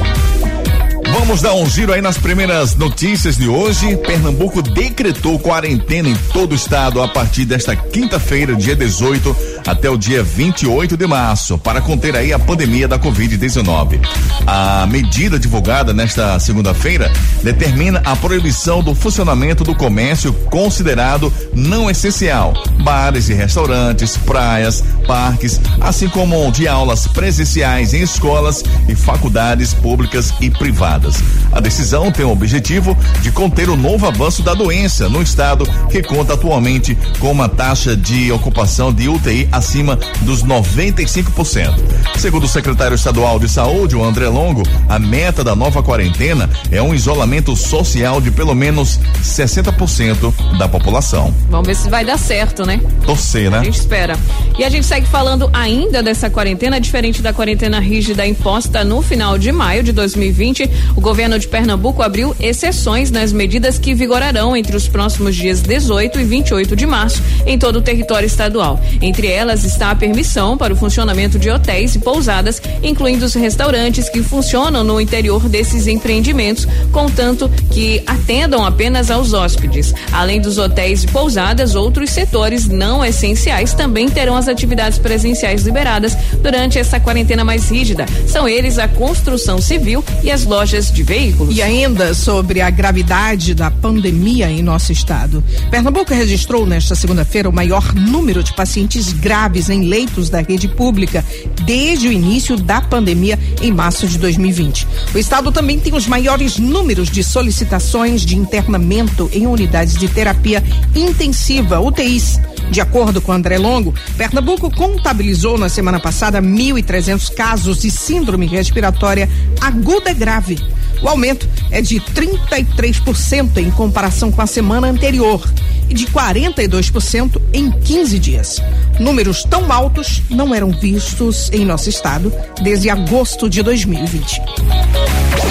Vamos 1.12 1.42
dar 1.42 1.54
um 1.54 1.68
giro 1.68 1.92
aí 1.92 2.00
nas 2.00 2.16
primeiras 2.16 2.74
notícias 2.74 3.36
de 3.36 3.46
hoje. 3.46 3.96
Pernambuco 3.98 4.62
decretou 4.62 5.38
quarentena 5.38 6.08
em 6.08 6.16
todo 6.32 6.52
o 6.52 6.54
estado 6.54 7.02
a 7.02 7.08
partir 7.08 7.44
desta 7.44 7.76
quinta-feira, 7.76 8.56
dia 8.56 8.74
18, 8.74 9.36
até 9.66 9.88
o 9.88 9.96
dia 9.96 10.22
28 10.22 10.96
de 10.96 11.06
março, 11.06 11.58
para 11.58 11.80
conter 11.80 12.16
aí 12.16 12.32
a 12.32 12.38
pandemia 12.38 12.88
da 12.88 12.98
Covid-19. 12.98 14.00
A 14.46 14.86
medida 14.86 15.38
divulgada 15.38 15.92
nesta 15.92 16.38
segunda-feira 16.38 17.10
determina 17.42 18.00
a 18.04 18.16
proibição 18.16 18.82
do 18.82 18.94
funcionamento 18.94 19.64
do 19.64 19.74
comércio 19.74 20.32
considerado 20.50 21.32
não 21.54 21.90
essencial, 21.90 22.54
bares 22.82 23.28
e 23.28 23.34
restaurantes, 23.34 24.16
praias, 24.16 24.82
parques, 25.06 25.60
assim 25.80 26.08
como 26.08 26.50
de 26.50 26.66
aulas 26.66 27.06
presenciais 27.06 27.94
em 27.94 28.02
escolas 28.02 28.62
e 28.88 28.94
faculdades 28.94 29.74
públicas 29.74 30.32
e 30.40 30.50
privadas. 30.50 31.22
A 31.52 31.60
decisão 31.60 32.10
tem 32.10 32.24
o 32.24 32.30
objetivo 32.30 32.96
de 33.20 33.30
conter 33.30 33.68
o 33.68 33.76
novo 33.76 34.06
avanço 34.06 34.42
da 34.42 34.54
doença 34.54 35.08
no 35.08 35.22
estado, 35.22 35.66
que 35.90 36.02
conta 36.02 36.34
atualmente 36.34 36.96
com 37.18 37.30
uma 37.30 37.48
taxa 37.48 37.96
de 37.96 38.32
ocupação 38.32 38.92
de 38.92 39.08
UTI 39.08 39.48
acima 39.52 39.98
dos 40.22 40.42
95%. 40.42 41.74
Segundo 42.16 42.44
o 42.44 42.48
secretário 42.48 42.94
estadual 42.94 43.38
de 43.38 43.48
saúde, 43.48 43.94
o 43.94 44.02
André 44.02 44.28
Longo, 44.28 44.62
a 44.88 44.98
meta 44.98 45.44
da 45.44 45.54
nova 45.54 45.82
quarentena 45.82 46.48
é 46.70 46.80
um 46.80 46.94
isolamento 46.94 47.54
social 47.54 48.20
de 48.20 48.30
pelo 48.30 48.54
menos 48.54 48.98
60% 49.22 50.32
da 50.56 50.68
população. 50.68 51.34
Vamos 51.50 51.66
ver 51.66 51.76
se 51.76 51.90
vai 51.90 52.04
dar 52.04 52.18
certo, 52.18 52.64
né? 52.64 52.80
Torcer, 53.04 53.50
né? 53.50 53.58
A 53.58 53.64
gente 53.64 53.78
espera. 53.78 54.18
E 54.58 54.64
a 54.64 54.68
gente 54.68 54.86
segue 54.86 55.06
falando 55.06 55.50
ainda 55.52 56.02
dessa 56.02 56.30
quarentena, 56.30 56.80
diferente 56.80 57.20
da 57.20 57.32
quarentena 57.32 57.78
rígida 57.78 58.26
imposta 58.26 58.84
no 58.84 59.02
final 59.02 59.36
de 59.36 59.52
maio 59.52 59.82
de 59.82 59.92
2020. 59.92 60.70
O 60.96 61.00
governo 61.00 61.38
de 61.38 61.46
Pernambuco 61.46 62.02
abriu 62.02 62.34
exceções 62.40 63.10
nas 63.10 63.32
medidas 63.32 63.78
que 63.78 63.94
vigorarão 63.94 64.56
entre 64.56 64.76
os 64.76 64.88
próximos 64.88 65.36
dias 65.36 65.60
18 65.60 66.20
e 66.20 66.24
28 66.24 66.76
de 66.76 66.86
março 66.86 67.22
em 67.46 67.58
todo 67.58 67.76
o 67.76 67.82
território 67.82 68.26
estadual. 68.26 68.80
Entre 69.00 69.26
elas 69.26 69.41
está 69.50 69.90
a 69.90 69.94
permissão 69.94 70.56
para 70.56 70.72
o 70.72 70.76
funcionamento 70.76 71.36
de 71.36 71.50
hotéis 71.50 71.96
e 71.96 71.98
pousadas, 71.98 72.62
incluindo 72.80 73.24
os 73.24 73.34
restaurantes 73.34 74.08
que 74.08 74.22
funcionam 74.22 74.84
no 74.84 75.00
interior 75.00 75.48
desses 75.48 75.88
empreendimentos, 75.88 76.66
contanto 76.92 77.50
que 77.70 78.02
atendam 78.06 78.64
apenas 78.64 79.10
aos 79.10 79.32
hóspedes. 79.32 79.92
Além 80.12 80.40
dos 80.40 80.58
hotéis 80.58 81.02
e 81.02 81.08
pousadas, 81.08 81.74
outros 81.74 82.10
setores 82.10 82.68
não 82.68 83.04
essenciais 83.04 83.74
também 83.74 84.08
terão 84.08 84.36
as 84.36 84.46
atividades 84.46 84.98
presenciais 84.98 85.62
liberadas 85.62 86.16
durante 86.40 86.78
essa 86.78 87.00
quarentena 87.00 87.44
mais 87.44 87.68
rígida. 87.68 88.06
São 88.28 88.48
eles 88.48 88.78
a 88.78 88.86
construção 88.86 89.60
civil 89.60 90.04
e 90.22 90.30
as 90.30 90.44
lojas 90.44 90.92
de 90.92 91.02
veículos. 91.02 91.56
E 91.56 91.60
ainda 91.60 92.14
sobre 92.14 92.60
a 92.60 92.70
gravidade 92.70 93.54
da 93.54 93.72
pandemia 93.72 94.48
em 94.48 94.62
nosso 94.62 94.92
estado. 94.92 95.42
Pernambuco 95.68 96.14
registrou 96.14 96.64
nesta 96.64 96.94
segunda-feira 96.94 97.48
o 97.48 97.52
maior 97.52 97.92
número 97.92 98.40
de 98.44 98.52
pacientes 98.52 99.12
graves 99.12 99.31
em 99.70 99.88
leitos 99.88 100.28
da 100.28 100.40
rede 100.40 100.68
pública 100.68 101.24
desde 101.64 102.06
o 102.06 102.12
início 102.12 102.56
da 102.56 102.82
pandemia 102.82 103.38
em 103.62 103.72
março 103.72 104.06
de 104.06 104.18
2020. 104.18 104.86
O 105.14 105.18
estado 105.18 105.50
também 105.50 105.78
tem 105.78 105.94
os 105.94 106.06
maiores 106.06 106.58
números 106.58 107.10
de 107.10 107.24
solicitações 107.24 108.26
de 108.26 108.36
internamento 108.36 109.30
em 109.32 109.46
unidades 109.46 109.96
de 109.96 110.06
terapia 110.06 110.62
intensiva, 110.94 111.80
UTIs. 111.80 112.38
De 112.70 112.80
acordo 112.80 113.20
com 113.20 113.32
André 113.32 113.58
Longo, 113.58 113.94
Pernambuco 114.16 114.70
contabilizou 114.70 115.56
na 115.56 115.68
semana 115.68 115.98
passada 115.98 116.40
1.300 116.40 117.34
casos 117.34 117.78
de 117.78 117.90
síndrome 117.90 118.46
respiratória 118.46 119.28
aguda 119.60 120.12
grave. 120.12 120.58
O 121.02 121.08
aumento 121.08 121.48
é 121.70 121.82
de 121.82 122.00
33% 122.00 123.56
em 123.58 123.70
comparação 123.70 124.30
com 124.30 124.40
a 124.40 124.46
semana 124.46 124.86
anterior 124.86 125.42
e 125.88 125.94
de 125.94 126.06
42% 126.06 127.40
em 127.52 127.70
15 127.70 128.18
dias. 128.18 128.62
Números 129.00 129.44
tão 129.44 129.70
altos 129.72 130.22
não 130.30 130.54
eram 130.54 130.70
vistos 130.70 131.50
em 131.52 131.64
nosso 131.64 131.88
estado 131.88 132.32
desde 132.62 132.88
agosto 132.88 133.50
de 133.50 133.62
2020. 133.62 134.40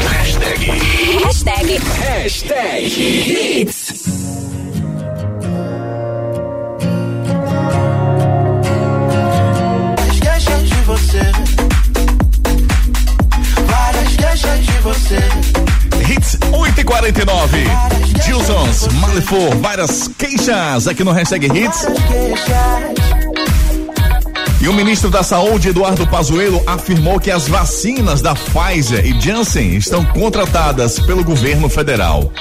Hashtag. 0.10 0.72
Hashtag. 1.24 1.80
Hashtag 2.00 3.62
Hits. 3.62 3.94
queixas 10.22 10.70
de 10.70 10.76
você. 10.86 11.51
De 14.42 14.80
você. 14.82 15.20
Hits 16.12 16.38
8 16.52 16.82
e 16.82 16.84
49. 16.84 17.64
Gilsons, 18.26 18.88
Malifor, 18.94 19.56
várias 19.58 20.08
queixas 20.18 20.88
aqui 20.88 21.04
no 21.04 21.12
hashtag 21.12 21.46
Hits. 21.46 21.86
E 24.60 24.68
o 24.68 24.74
ministro 24.74 25.12
da 25.12 25.22
Saúde, 25.22 25.70
Eduardo 25.70 26.08
Pazuello, 26.08 26.62
afirmou 26.66 27.20
que 27.20 27.30
as 27.30 27.48
vacinas 27.48 28.20
da 28.22 28.34
Pfizer 28.34 29.06
e 29.06 29.20
Janssen 29.22 29.76
estão 29.76 30.04
contratadas 30.06 31.00
pelo 31.00 31.24
governo 31.24 31.70
federal. 31.70 32.32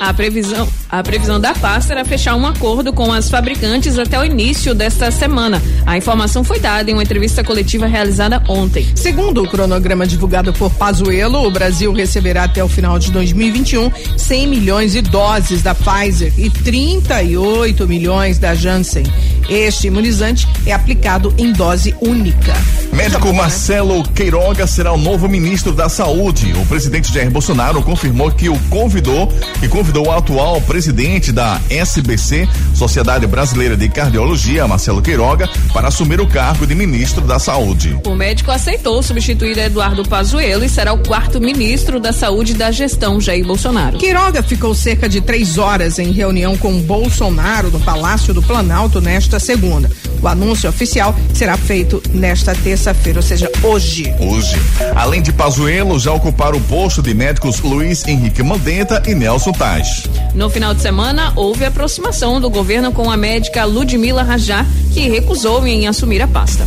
A 0.00 0.14
previsão, 0.14 0.66
a 0.88 1.02
previsão 1.02 1.38
da 1.38 1.52
pasta 1.52 1.92
era 1.92 2.06
fechar 2.06 2.34
um 2.34 2.46
acordo 2.46 2.90
com 2.90 3.12
as 3.12 3.28
fabricantes 3.28 3.98
até 3.98 4.18
o 4.18 4.24
início 4.24 4.74
desta 4.74 5.10
semana. 5.10 5.62
A 5.84 5.94
informação 5.94 6.42
foi 6.42 6.58
dada 6.58 6.90
em 6.90 6.94
uma 6.94 7.02
entrevista 7.02 7.44
coletiva 7.44 7.86
realizada 7.86 8.42
ontem. 8.48 8.88
Segundo 8.94 9.42
o 9.42 9.46
cronograma 9.46 10.06
divulgado 10.06 10.54
por 10.54 10.70
Pazuello, 10.70 11.46
o 11.46 11.50
Brasil 11.50 11.92
receberá 11.92 12.44
até 12.44 12.64
o 12.64 12.68
final 12.68 12.98
de 12.98 13.10
2021 13.12 13.92
100 14.16 14.46
milhões 14.46 14.92
de 14.92 15.02
doses 15.02 15.60
da 15.60 15.74
Pfizer 15.74 16.32
e 16.38 16.48
38 16.48 17.86
milhões 17.86 18.38
da 18.38 18.54
Janssen. 18.54 19.04
Este 19.50 19.88
imunizante 19.88 20.46
é 20.64 20.72
aplicado 20.72 21.34
em 21.36 21.52
dose 21.52 21.92
única. 22.00 22.54
Médico 22.92 23.26
né? 23.28 23.32
Marcelo 23.32 24.02
Queiroga 24.10 24.64
será 24.64 24.92
o 24.92 24.96
novo 24.96 25.28
ministro 25.28 25.72
da 25.72 25.88
Saúde. 25.88 26.52
O 26.52 26.64
presidente 26.66 27.12
Jair 27.12 27.30
Bolsonaro 27.32 27.82
confirmou 27.82 28.30
que 28.30 28.48
o 28.48 28.56
convidou 28.68 29.32
e 29.60 29.66
convidou 29.66 30.06
o 30.06 30.12
atual 30.12 30.60
presidente 30.60 31.32
da 31.32 31.60
SBC, 31.68 32.48
Sociedade 32.74 33.26
Brasileira 33.26 33.76
de 33.76 33.88
Cardiologia, 33.88 34.68
Marcelo 34.68 35.02
Queiroga, 35.02 35.48
para 35.72 35.88
assumir 35.88 36.20
o 36.20 36.28
cargo 36.28 36.64
de 36.64 36.76
ministro 36.76 37.26
da 37.26 37.40
Saúde. 37.40 37.98
O 38.06 38.14
médico 38.14 38.52
aceitou 38.52 39.02
substituir 39.02 39.58
Eduardo 39.58 40.08
Pazuello 40.08 40.64
e 40.64 40.68
será 40.68 40.92
o 40.92 40.98
quarto 40.98 41.40
ministro 41.40 41.98
da 41.98 42.12
Saúde 42.12 42.54
da 42.54 42.70
gestão 42.70 43.20
Jair 43.20 43.44
Bolsonaro. 43.44 43.98
Queiroga 43.98 44.44
ficou 44.44 44.76
cerca 44.76 45.08
de 45.08 45.20
três 45.20 45.58
horas 45.58 45.98
em 45.98 46.12
reunião 46.12 46.56
com 46.56 46.80
Bolsonaro 46.82 47.70
no 47.70 47.80
Palácio 47.80 48.32
do 48.32 48.42
Planalto 48.42 49.00
nesta 49.00 49.39
segunda. 49.40 49.90
O 50.22 50.28
anúncio 50.28 50.68
oficial 50.68 51.14
será 51.32 51.56
feito 51.56 52.02
nesta 52.12 52.54
terça-feira, 52.54 53.18
ou 53.18 53.22
seja, 53.22 53.50
hoje. 53.62 54.14
Hoje. 54.20 54.56
Além 54.94 55.22
de 55.22 55.32
Pazuello, 55.32 55.98
já 55.98 56.12
ocuparam 56.12 56.58
o 56.58 56.60
posto 56.62 57.02
de 57.02 57.14
médicos 57.14 57.60
Luiz 57.60 58.06
Henrique 58.06 58.42
Mandetta 58.42 59.02
e 59.06 59.14
Nelson 59.14 59.52
Taj. 59.52 60.04
No 60.34 60.50
final 60.50 60.74
de 60.74 60.82
semana, 60.82 61.32
houve 61.34 61.64
aproximação 61.64 62.40
do 62.40 62.50
governo 62.50 62.92
com 62.92 63.10
a 63.10 63.16
médica 63.16 63.64
Ludmila 63.64 64.22
Rajá, 64.22 64.64
que 64.92 65.08
recusou 65.08 65.66
em 65.66 65.86
assumir 65.86 66.22
a 66.22 66.28
pasta. 66.28 66.66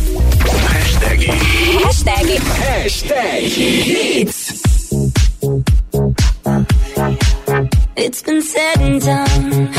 Hashtag. 0.68 1.26
Hashtag. 1.84 2.40
Hashtag. 2.60 3.46
Hits. 4.20 4.62
It's 7.96 8.22
been 8.22 8.42
said 8.42 8.80
and 8.80 9.00
done. 9.00 9.70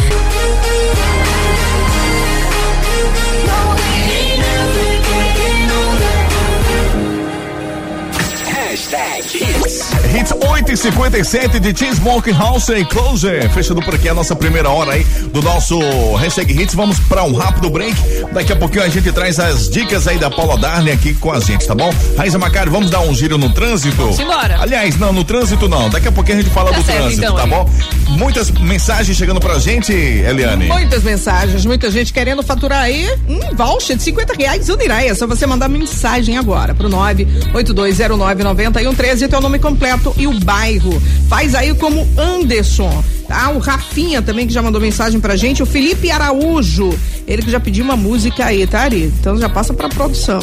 Hashtag 9.66 9.95
Hits. 10.06 10.16
Hits 10.16 10.34
8 10.40 10.72
e 10.72 10.78
57 10.78 11.60
de 11.60 11.78
Cheese 11.78 11.98
Smoke 11.98 12.32
House 12.32 12.70
e 12.70 12.86
Closer. 12.86 13.50
Fechando 13.52 13.82
por 13.82 13.94
aqui 13.96 14.08
a 14.10 14.14
nossa 14.14 14.36
primeira 14.36 14.70
hora 14.70 14.94
aí 14.94 15.04
do 15.32 15.42
nosso 15.42 15.80
hashtag 16.16 16.62
Hits. 16.62 16.76
Vamos 16.76 17.00
para 17.00 17.24
um 17.24 17.34
rápido 17.34 17.70
break. 17.70 17.96
Daqui 18.32 18.54
a 18.54 18.56
pouquinho 18.56 18.84
a 18.84 18.90
gente 18.90 19.12
traz 19.12 19.40
as 19.40 19.70
dicas 19.70 20.08
aí 20.08 20.18
da 20.18 20.30
Paula 20.30 20.58
Darley 20.58 20.94
aqui 20.94 21.14
com 21.14 21.32
a 21.32 21.40
gente, 21.40 21.66
tá 21.68 21.76
bom? 21.76 21.92
Raíssa 22.18 22.38
Macari, 22.38 22.70
vamos 22.70 22.90
dar 22.90 23.02
um 23.02 23.14
giro 23.14 23.38
no 23.38 23.50
trânsito? 23.52 23.96
Vamos 23.96 24.20
embora. 24.20 24.58
Aliás, 24.62 24.98
não, 24.98 25.12
no 25.14 25.24
trânsito 25.24 25.68
não. 25.68 25.90
Daqui 25.90 26.08
a 26.08 26.12
pouquinho 26.12 26.40
a 26.40 26.42
gente 26.42 26.54
fala 26.54 26.72
Tá 26.72 26.80
do 26.80 26.86
certo, 26.86 26.98
trânsito, 27.00 27.22
então, 27.24 27.36
tá 27.36 27.44
hein? 27.44 27.50
bom? 27.50 27.70
Muitas 28.18 28.50
mensagens 28.52 29.18
chegando 29.18 29.40
pra 29.40 29.58
gente, 29.60 29.92
Eliane. 29.92 30.68
Muitas 30.68 31.04
mensagens, 31.04 31.66
muita 31.66 31.90
gente 31.92 32.14
querendo 32.14 32.42
faturar 32.44 32.84
aí 32.84 33.08
um 33.28 33.56
voucher 33.56 33.98
de 33.98 34.04
50 34.04 34.34
reais 34.34 34.70
Unirai. 34.70 35.10
É 35.10 35.16
só 35.16 35.28
você 35.28 35.46
mandar 35.46 35.68
mensagem 35.70 36.38
agora 36.38 36.74
pro 36.74 36.90
982099113, 36.90 39.30
teu 39.30 39.42
nome 39.42 39.60
completo 39.60 39.95
e 40.18 40.28
o 40.28 40.40
bairro. 40.40 41.02
Faz 41.28 41.56
aí 41.56 41.74
como 41.76 42.08
Anderson, 42.18 43.04
tá? 43.28 43.50
O 43.50 43.60
Rafinha 43.60 44.22
também 44.22 44.48
que 44.48 44.54
já 44.54 44.62
mandou 44.62 44.80
mensagem 44.80 45.20
pra 45.20 45.36
gente, 45.36 45.64
o 45.64 45.66
Felipe 45.66 46.12
Araújo, 46.12 46.98
ele 47.28 47.42
que 47.42 47.52
já 47.52 47.60
pediu 47.60 47.84
uma 47.84 47.96
música 47.96 48.46
aí, 48.46 48.66
tá, 48.68 48.82
Ari? 48.82 49.12
Então 49.20 49.38
já 49.38 49.50
passa 49.50 49.74
pra 49.74 49.90
produção. 49.90 50.40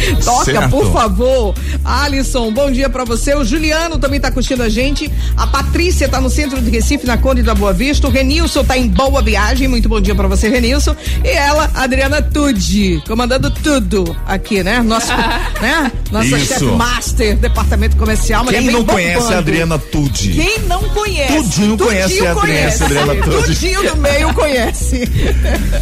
Toca, 0.24 0.44
Certo. 0.44 0.70
por 0.70 0.92
favor. 0.92 1.54
Alisson, 1.84 2.52
bom 2.52 2.70
dia 2.70 2.88
pra 2.88 3.04
você. 3.04 3.34
O 3.34 3.44
Juliano 3.44 3.98
também 3.98 4.20
tá 4.20 4.30
curtindo 4.30 4.62
a 4.62 4.68
gente. 4.68 5.10
A 5.36 5.46
Patrícia 5.46 6.08
tá 6.08 6.20
no 6.20 6.30
centro 6.30 6.60
de 6.60 6.70
Recife, 6.70 7.06
na 7.06 7.16
Conde 7.16 7.42
da 7.42 7.54
Boa 7.54 7.72
Vista. 7.72 8.06
O 8.06 8.10
Renilson 8.10 8.64
tá 8.64 8.76
em 8.76 8.88
boa 8.88 9.22
viagem. 9.22 9.68
Muito 9.68 9.88
bom 9.88 10.00
dia 10.00 10.14
pra 10.14 10.26
você, 10.28 10.48
Renilson. 10.48 10.94
E 11.24 11.28
ela, 11.28 11.70
Adriana 11.74 12.20
Tudi, 12.22 13.02
comandando 13.06 13.50
tudo 13.50 14.16
aqui, 14.26 14.62
né? 14.62 14.80
Nosso, 14.82 15.12
né? 15.60 15.90
Nossa 16.10 16.36
Isso. 16.38 16.72
master, 16.76 17.36
departamento 17.36 17.96
comercial. 17.96 18.44
Quem 18.46 18.62
bem 18.62 18.70
não 18.72 18.84
conhece 18.84 19.32
a 19.32 19.38
Adriana 19.38 19.78
Tudi? 19.78 20.32
Quem 20.32 20.58
não 20.66 20.82
conhece? 20.90 21.34
Tudinho 21.34 21.78
conhece 21.78 22.26
a 22.26 22.34
conhece. 22.34 22.82
Adriana 22.84 23.14
Tudi. 23.22 23.42
Tudinho 23.54 23.82
do 23.90 23.96
meio 23.96 24.34
conhece. 24.34 25.08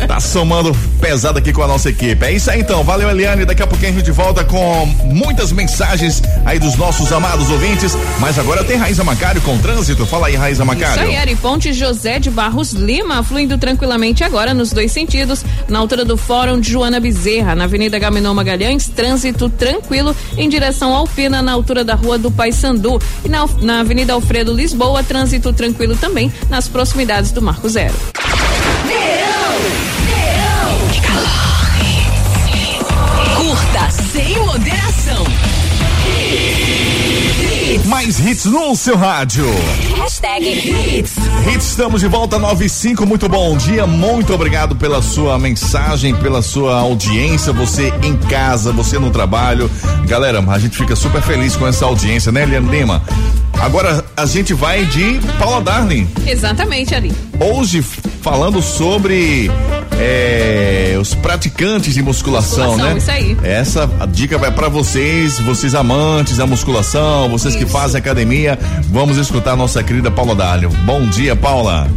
Tá 0.06 0.20
somando 0.20 0.74
pesado 1.00 1.38
aqui 1.38 1.52
com 1.52 1.62
a 1.62 1.66
nossa 1.66 1.88
equipe. 1.90 2.24
É 2.24 2.32
isso 2.32 2.50
aí 2.50 2.60
então. 2.60 2.82
Valeu, 2.84 3.08
Eliane. 3.10 3.44
Daqui 3.44 3.62
a 3.62 3.66
pouquinho 3.66 3.92
a 3.92 3.94
gente 3.94 4.07
volta 4.10 4.44
com 4.44 4.86
muitas 5.04 5.52
mensagens 5.52 6.22
aí 6.44 6.58
dos 6.58 6.76
nossos 6.76 7.12
amados 7.12 7.50
ouvintes. 7.50 7.96
Mas 8.18 8.38
agora 8.38 8.64
tem 8.64 8.76
Raíza 8.76 9.04
Macário 9.04 9.40
com 9.42 9.58
trânsito. 9.58 10.06
Fala 10.06 10.28
aí, 10.28 10.36
Raíza 10.36 10.62
Isso 10.62 10.66
Macário. 10.66 11.02
aí, 11.02 11.16
Ari 11.16 11.36
Ponte 11.36 11.72
José 11.72 12.18
de 12.18 12.30
Barros 12.30 12.72
Lima, 12.72 13.22
fluindo 13.22 13.58
tranquilamente 13.58 14.24
agora 14.24 14.52
nos 14.54 14.70
dois 14.72 14.92
sentidos, 14.92 15.44
na 15.68 15.78
altura 15.78 16.04
do 16.04 16.16
Fórum 16.16 16.60
de 16.60 16.70
Joana 16.70 17.00
Bezerra, 17.00 17.54
na 17.54 17.64
Avenida 17.64 17.98
Gaminão 17.98 18.34
Magalhães, 18.34 18.88
trânsito 18.88 19.48
tranquilo 19.48 20.14
em 20.36 20.48
direção 20.48 20.94
ao 20.94 21.06
Pina, 21.06 21.42
na 21.42 21.52
altura 21.52 21.84
da 21.84 21.94
Rua 21.94 22.18
do 22.18 22.30
Paissandu. 22.30 23.00
E 23.24 23.28
na, 23.28 23.46
na 23.60 23.80
Avenida 23.80 24.12
Alfredo 24.12 24.52
Lisboa, 24.52 25.02
trânsito 25.02 25.52
tranquilo 25.52 25.96
também 25.96 26.32
nas 26.48 26.68
proximidades 26.68 27.32
do 27.32 27.42
Marco 27.42 27.68
Zero. 27.68 27.94
Curta 31.08 31.47
sem 34.18 34.36
moderação. 34.40 35.24
Mais 37.84 38.18
hits 38.18 38.46
no 38.46 38.74
seu 38.74 38.96
rádio. 38.96 39.46
Hashtag 39.96 40.48
Hits. 40.48 41.14
Hits, 41.46 41.68
estamos 41.68 42.00
de 42.00 42.08
volta 42.08 42.36
95. 42.36 43.06
Muito 43.06 43.28
bom 43.28 43.56
dia. 43.56 43.86
Muito 43.86 44.34
obrigado 44.34 44.74
pela 44.74 45.00
sua 45.02 45.38
mensagem, 45.38 46.16
pela 46.16 46.42
sua 46.42 46.80
audiência. 46.80 47.52
Você 47.52 47.94
em 48.02 48.16
casa, 48.16 48.72
você 48.72 48.98
no 48.98 49.12
trabalho. 49.12 49.70
Galera, 50.08 50.40
a 50.40 50.58
gente 50.58 50.76
fica 50.76 50.96
super 50.96 51.22
feliz 51.22 51.54
com 51.54 51.68
essa 51.68 51.84
audiência, 51.84 52.32
né, 52.32 52.42
Eliane 52.42 52.68
Lima? 52.68 53.00
Agora 53.60 54.04
a 54.16 54.26
gente 54.26 54.52
vai 54.52 54.84
de 54.86 55.20
Paula 55.38 55.60
Darling. 55.60 56.08
Exatamente, 56.26 56.92
Ari. 56.92 57.12
Hoje 57.38 57.84
falando 58.28 58.60
sobre 58.60 59.50
é, 59.98 60.98
os 61.00 61.14
praticantes 61.14 61.94
de 61.94 62.02
musculação, 62.02 62.76
Musculação, 62.76 62.94
né? 62.94 62.98
isso 62.98 63.10
aí. 63.10 63.36
Essa 63.42 63.90
a 63.98 64.04
dica 64.04 64.36
vai 64.36 64.50
para 64.52 64.68
vocês, 64.68 65.40
vocês 65.40 65.74
amantes 65.74 66.36
da 66.36 66.46
musculação, 66.46 67.30
vocês 67.30 67.56
que 67.56 67.64
Isso. 67.64 67.72
fazem 67.72 67.98
academia. 67.98 68.58
Vamos 68.90 69.16
escutar 69.16 69.52
a 69.52 69.56
nossa 69.56 69.82
querida 69.82 70.10
Paula 70.10 70.34
Dalho. 70.34 70.68
Bom 70.84 71.06
dia, 71.06 71.34
Paula. 71.34 71.88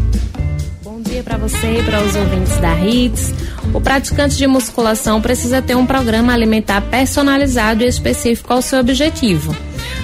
Bom 0.82 1.02
dia 1.02 1.22
para 1.22 1.36
você 1.36 1.80
e 1.80 1.84
para 1.84 2.02
os 2.02 2.16
ouvintes 2.16 2.58
da 2.60 2.80
Hits. 2.80 3.34
O 3.74 3.82
praticante 3.82 4.38
de 4.38 4.48
musculação 4.48 5.22
precisa 5.22 5.62
ter 5.62 5.76
um 5.76 5.86
programa 5.86 6.32
alimentar 6.32 6.80
personalizado 6.84 7.84
e 7.84 7.88
específico 7.88 8.54
ao 8.54 8.62
seu 8.62 8.80
objetivo. 8.80 9.54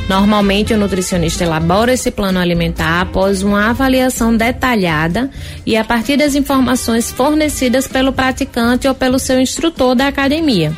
Normalmente, 0.10 0.74
o 0.74 0.78
nutricionista 0.78 1.44
elabora 1.44 1.94
esse 1.94 2.10
plano 2.10 2.40
alimentar 2.40 3.02
após 3.02 3.44
uma 3.44 3.70
avaliação 3.70 4.36
detalhada 4.36 5.30
e 5.66 5.76
a 5.76 5.84
partir 5.84 6.18
das 6.18 6.34
informações 6.34 7.12
fornecidas 7.12 7.88
pelo 7.88 8.14
praticante 8.14 8.88
ou 8.88 8.96
pelo 8.96 9.20
seu 9.20 9.40
instrutor 9.40 9.96
da 9.96 10.08
academia 10.08 10.74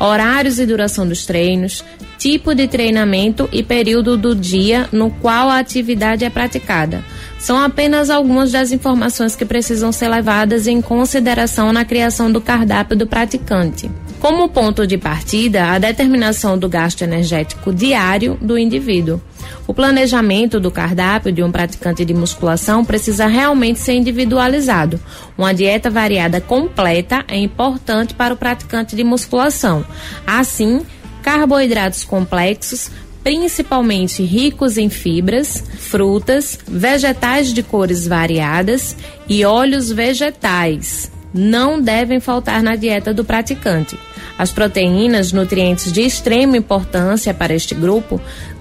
horários 0.00 0.58
e 0.58 0.64
duração 0.64 1.06
dos 1.06 1.26
treinos, 1.26 1.84
tipo 2.18 2.54
de 2.54 2.66
treinamento 2.66 3.48
e 3.52 3.62
período 3.62 4.16
do 4.16 4.34
dia 4.34 4.88
no 4.90 5.10
qual 5.10 5.50
a 5.50 5.58
atividade 5.58 6.24
é 6.24 6.30
praticada. 6.30 7.04
São 7.38 7.58
apenas 7.58 8.08
algumas 8.08 8.50
das 8.50 8.72
informações 8.72 9.36
que 9.36 9.44
precisam 9.44 9.92
ser 9.92 10.08
levadas 10.08 10.66
em 10.66 10.80
consideração 10.80 11.72
na 11.72 11.84
criação 11.84 12.32
do 12.32 12.40
cardápio 12.40 12.96
do 12.96 13.06
praticante. 13.06 13.90
Como 14.20 14.50
ponto 14.50 14.86
de 14.86 14.98
partida, 14.98 15.72
a 15.72 15.78
determinação 15.78 16.58
do 16.58 16.68
gasto 16.68 17.00
energético 17.00 17.72
diário 17.72 18.36
do 18.38 18.58
indivíduo. 18.58 19.18
O 19.66 19.72
planejamento 19.72 20.60
do 20.60 20.70
cardápio 20.70 21.32
de 21.32 21.42
um 21.42 21.50
praticante 21.50 22.04
de 22.04 22.12
musculação 22.12 22.84
precisa 22.84 23.26
realmente 23.26 23.78
ser 23.78 23.94
individualizado. 23.94 25.00
Uma 25.38 25.54
dieta 25.54 25.88
variada 25.88 26.38
completa 26.38 27.24
é 27.28 27.38
importante 27.38 28.12
para 28.12 28.34
o 28.34 28.36
praticante 28.36 28.94
de 28.94 29.02
musculação. 29.02 29.86
Assim, 30.26 30.82
carboidratos 31.22 32.04
complexos, 32.04 32.90
principalmente 33.24 34.22
ricos 34.22 34.76
em 34.76 34.90
fibras, 34.90 35.64
frutas, 35.78 36.58
vegetais 36.68 37.54
de 37.54 37.62
cores 37.62 38.06
variadas 38.06 38.94
e 39.26 39.46
óleos 39.46 39.90
vegetais 39.90 41.10
não 41.32 41.80
devem 41.80 42.20
faltar 42.20 42.62
na 42.62 42.76
dieta 42.76 43.14
do 43.14 43.24
praticante. 43.24 43.96
As 44.40 44.50
proteínas, 44.50 45.32
nutrientes 45.32 45.92
de 45.92 46.00
extrema 46.00 46.56
importância 46.56 47.34
para 47.34 47.52
este 47.52 47.74
grupo, 47.74 48.18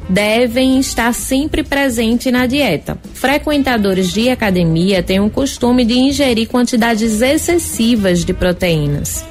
devem 0.09 0.77
estar 0.77 1.13
sempre 1.13 1.63
presentes 1.63 2.33
na 2.33 2.45
dieta. 2.45 2.97
Frequentadores 3.13 4.11
de 4.11 4.29
academia 4.29 5.01
têm 5.01 5.21
o 5.21 5.29
costume 5.29 5.85
de 5.85 5.93
ingerir 5.93 6.49
quantidades 6.49 7.21
excessivas 7.21 8.25
de 8.25 8.33
proteínas. 8.33 9.23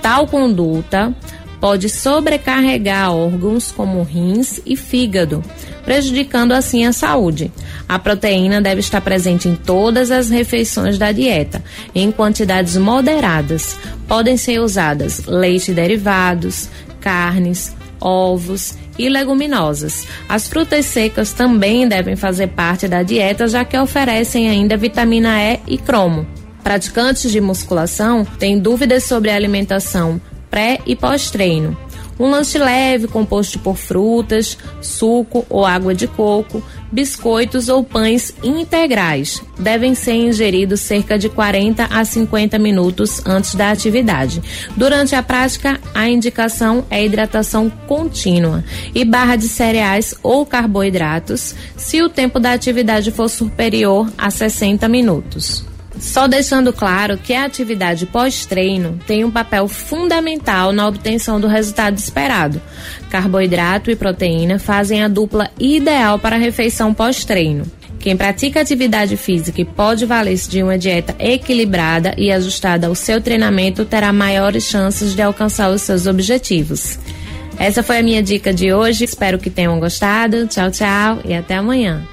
Tal 0.00 0.28
conduta 0.28 1.12
pode 1.60 1.88
sobrecarregar 1.88 3.12
órgãos 3.12 3.72
como 3.72 4.02
rins 4.02 4.60
e 4.64 4.76
fígado, 4.76 5.42
prejudicando 5.84 6.52
assim 6.52 6.84
a 6.84 6.92
saúde. 6.92 7.52
A 7.88 7.98
proteína 7.98 8.60
deve 8.60 8.80
estar 8.80 9.00
presente 9.00 9.48
em 9.48 9.54
todas 9.54 10.10
as 10.10 10.28
refeições 10.28 10.98
da 10.98 11.12
dieta, 11.12 11.62
em 11.94 12.12
quantidades 12.12 12.76
moderadas. 12.76 13.76
Podem 14.06 14.36
ser 14.36 14.60
usadas 14.60 15.24
leite 15.26 15.72
derivados, 15.72 16.68
carnes, 17.00 17.74
ovos 18.00 18.76
e 18.98 19.08
leguminosas. 19.08 20.06
As 20.28 20.48
frutas 20.48 20.86
secas 20.86 21.32
também 21.32 21.88
devem 21.88 22.16
fazer 22.16 22.48
parte 22.48 22.86
da 22.86 23.02
dieta, 23.02 23.46
já 23.48 23.64
que 23.64 23.78
oferecem 23.78 24.48
ainda 24.48 24.76
vitamina 24.76 25.40
E 25.42 25.60
e 25.66 25.78
cromo. 25.78 26.26
Praticantes 26.62 27.30
de 27.30 27.40
musculação 27.40 28.24
têm 28.38 28.58
dúvidas 28.58 29.04
sobre 29.04 29.30
a 29.30 29.36
alimentação 29.36 30.20
pré 30.50 30.80
e 30.86 30.96
pós-treino. 30.96 31.76
Um 32.18 32.30
lanche 32.30 32.58
leve 32.58 33.06
composto 33.06 33.60
por 33.60 33.76
frutas, 33.76 34.58
suco 34.82 35.46
ou 35.48 35.64
água 35.64 35.94
de 35.94 36.08
coco, 36.08 36.62
biscoitos 36.90 37.68
ou 37.68 37.84
pães 37.84 38.34
integrais. 38.42 39.40
Devem 39.56 39.94
ser 39.94 40.14
ingeridos 40.14 40.80
cerca 40.80 41.16
de 41.16 41.28
40 41.28 41.84
a 41.84 42.04
50 42.04 42.58
minutos 42.58 43.22
antes 43.24 43.54
da 43.54 43.70
atividade. 43.70 44.42
Durante 44.76 45.14
a 45.14 45.22
prática, 45.22 45.78
a 45.94 46.08
indicação 46.08 46.84
é 46.90 47.04
hidratação 47.04 47.70
contínua 47.86 48.64
e 48.92 49.04
barra 49.04 49.36
de 49.36 49.46
cereais 49.46 50.14
ou 50.20 50.44
carboidratos, 50.44 51.54
se 51.76 52.02
o 52.02 52.08
tempo 52.08 52.40
da 52.40 52.52
atividade 52.52 53.12
for 53.12 53.28
superior 53.28 54.10
a 54.18 54.28
60 54.28 54.88
minutos. 54.88 55.64
Só 56.00 56.28
deixando 56.28 56.72
claro 56.72 57.18
que 57.18 57.34
a 57.34 57.44
atividade 57.44 58.06
pós-treino 58.06 58.98
tem 59.06 59.24
um 59.24 59.30
papel 59.30 59.66
fundamental 59.66 60.72
na 60.72 60.86
obtenção 60.86 61.40
do 61.40 61.48
resultado 61.48 61.98
esperado. 61.98 62.60
Carboidrato 63.10 63.90
e 63.90 63.96
proteína 63.96 64.58
fazem 64.58 65.02
a 65.02 65.08
dupla 65.08 65.50
ideal 65.58 66.18
para 66.18 66.36
a 66.36 66.38
refeição 66.38 66.94
pós-treino. 66.94 67.64
Quem 67.98 68.16
pratica 68.16 68.60
atividade 68.60 69.16
física 69.16 69.60
e 69.60 69.64
pode 69.64 70.06
valer-se 70.06 70.48
de 70.48 70.62
uma 70.62 70.78
dieta 70.78 71.16
equilibrada 71.18 72.14
e 72.16 72.30
ajustada 72.30 72.86
ao 72.86 72.94
seu 72.94 73.20
treinamento 73.20 73.84
terá 73.84 74.12
maiores 74.12 74.64
chances 74.64 75.14
de 75.14 75.22
alcançar 75.22 75.68
os 75.70 75.82
seus 75.82 76.06
objetivos. 76.06 76.98
Essa 77.58 77.82
foi 77.82 77.98
a 77.98 78.02
minha 78.02 78.22
dica 78.22 78.54
de 78.54 78.72
hoje. 78.72 79.04
Espero 79.04 79.38
que 79.38 79.50
tenham 79.50 79.80
gostado. 79.80 80.46
Tchau, 80.46 80.70
tchau 80.70 81.18
e 81.24 81.34
até 81.34 81.56
amanhã. 81.56 82.06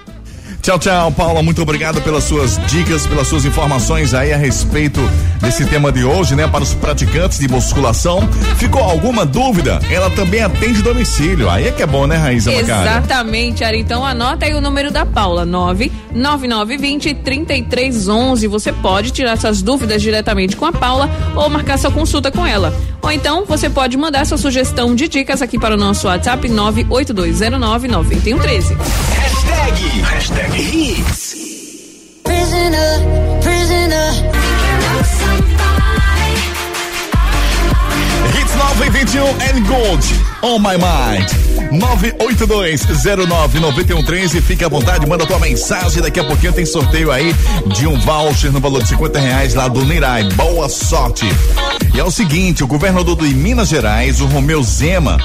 Tchau, 0.65 0.79
tchau, 0.79 1.11
Paula. 1.11 1.43
Muito 1.43 1.61
obrigado 1.61 2.01
pelas 2.01 2.23
suas 2.23 2.57
dicas, 2.65 3.05
pelas 3.05 3.27
suas 3.27 3.45
informações 3.45 4.15
aí 4.15 4.33
a 4.33 4.37
respeito 4.37 4.99
desse 5.39 5.63
tema 5.67 5.91
de 5.91 6.03
hoje, 6.03 6.35
né? 6.35 6.47
Para 6.47 6.63
os 6.63 6.73
praticantes 6.73 7.37
de 7.37 7.47
musculação. 7.47 8.27
Ficou 8.57 8.81
alguma 8.81 9.27
dúvida? 9.27 9.79
Ela 9.91 10.09
também 10.09 10.41
atende 10.41 10.81
domicílio. 10.81 11.51
Aí 11.51 11.67
é 11.67 11.71
que 11.71 11.83
é 11.83 11.85
bom, 11.85 12.07
né, 12.07 12.15
Raíza 12.15 12.51
Macário? 12.51 12.81
Exatamente, 12.81 13.63
Ari. 13.63 13.81
Então 13.81 14.03
anota 14.03 14.47
aí 14.47 14.55
o 14.55 14.61
número 14.61 14.89
da 14.89 15.05
Paula: 15.05 15.45
99920 15.45 17.13
3311. 17.13 18.47
Você 18.47 18.73
pode 18.73 19.11
tirar 19.11 19.37
suas 19.37 19.61
dúvidas 19.61 20.01
diretamente 20.01 20.55
com 20.55 20.65
a 20.65 20.73
Paula 20.73 21.07
ou 21.35 21.47
marcar 21.47 21.77
sua 21.77 21.91
consulta 21.91 22.31
com 22.31 22.43
ela. 22.43 22.73
Ou 23.03 23.11
então 23.11 23.45
você 23.45 23.69
pode 23.69 23.95
mandar 23.97 24.25
sua 24.25 24.39
sugestão 24.39 24.95
de 24.95 25.07
dicas 25.07 25.43
aqui 25.43 25.59
para 25.59 25.75
o 25.75 25.77
nosso 25.77 26.07
WhatsApp 26.07 26.49
98209 26.49 27.87
9113. 27.87 28.75
Hashtag, 29.13 30.01
hashtag 30.01 30.54
Hits. 30.55 31.35
Prisoner, 32.23 33.41
prisoner. 33.41 34.07
Hits 38.31 38.55
921 38.55 39.41
and 39.41 39.67
Gold 39.67 40.34
on 40.45 40.59
my 40.59 40.77
mind. 40.77 41.25
982099113. 41.71 44.41
Fica 44.41 44.65
à 44.67 44.69
vontade, 44.69 45.07
manda 45.07 45.25
tua 45.25 45.39
mensagem. 45.39 45.99
Daqui 46.01 46.19
a 46.19 46.23
pouquinho 46.23 46.53
tem 46.53 46.65
sorteio 46.65 47.11
aí 47.11 47.35
de 47.67 47.85
um 47.87 47.99
voucher 47.99 48.51
no 48.51 48.59
valor 48.59 48.83
de 48.83 48.89
50 48.89 49.19
reais 49.19 49.55
lá 49.55 49.67
do 49.67 49.83
Nirai. 49.83 50.25
Boa 50.35 50.69
sorte. 50.69 51.25
E 51.93 51.99
é 51.99 52.03
o 52.03 52.11
seguinte, 52.11 52.63
o 52.63 52.67
governador 52.67 53.15
de 53.15 53.33
Minas 53.33 53.69
Gerais, 53.69 54.21
o 54.21 54.25
Romeu 54.25 54.61
Zema, 54.61 55.17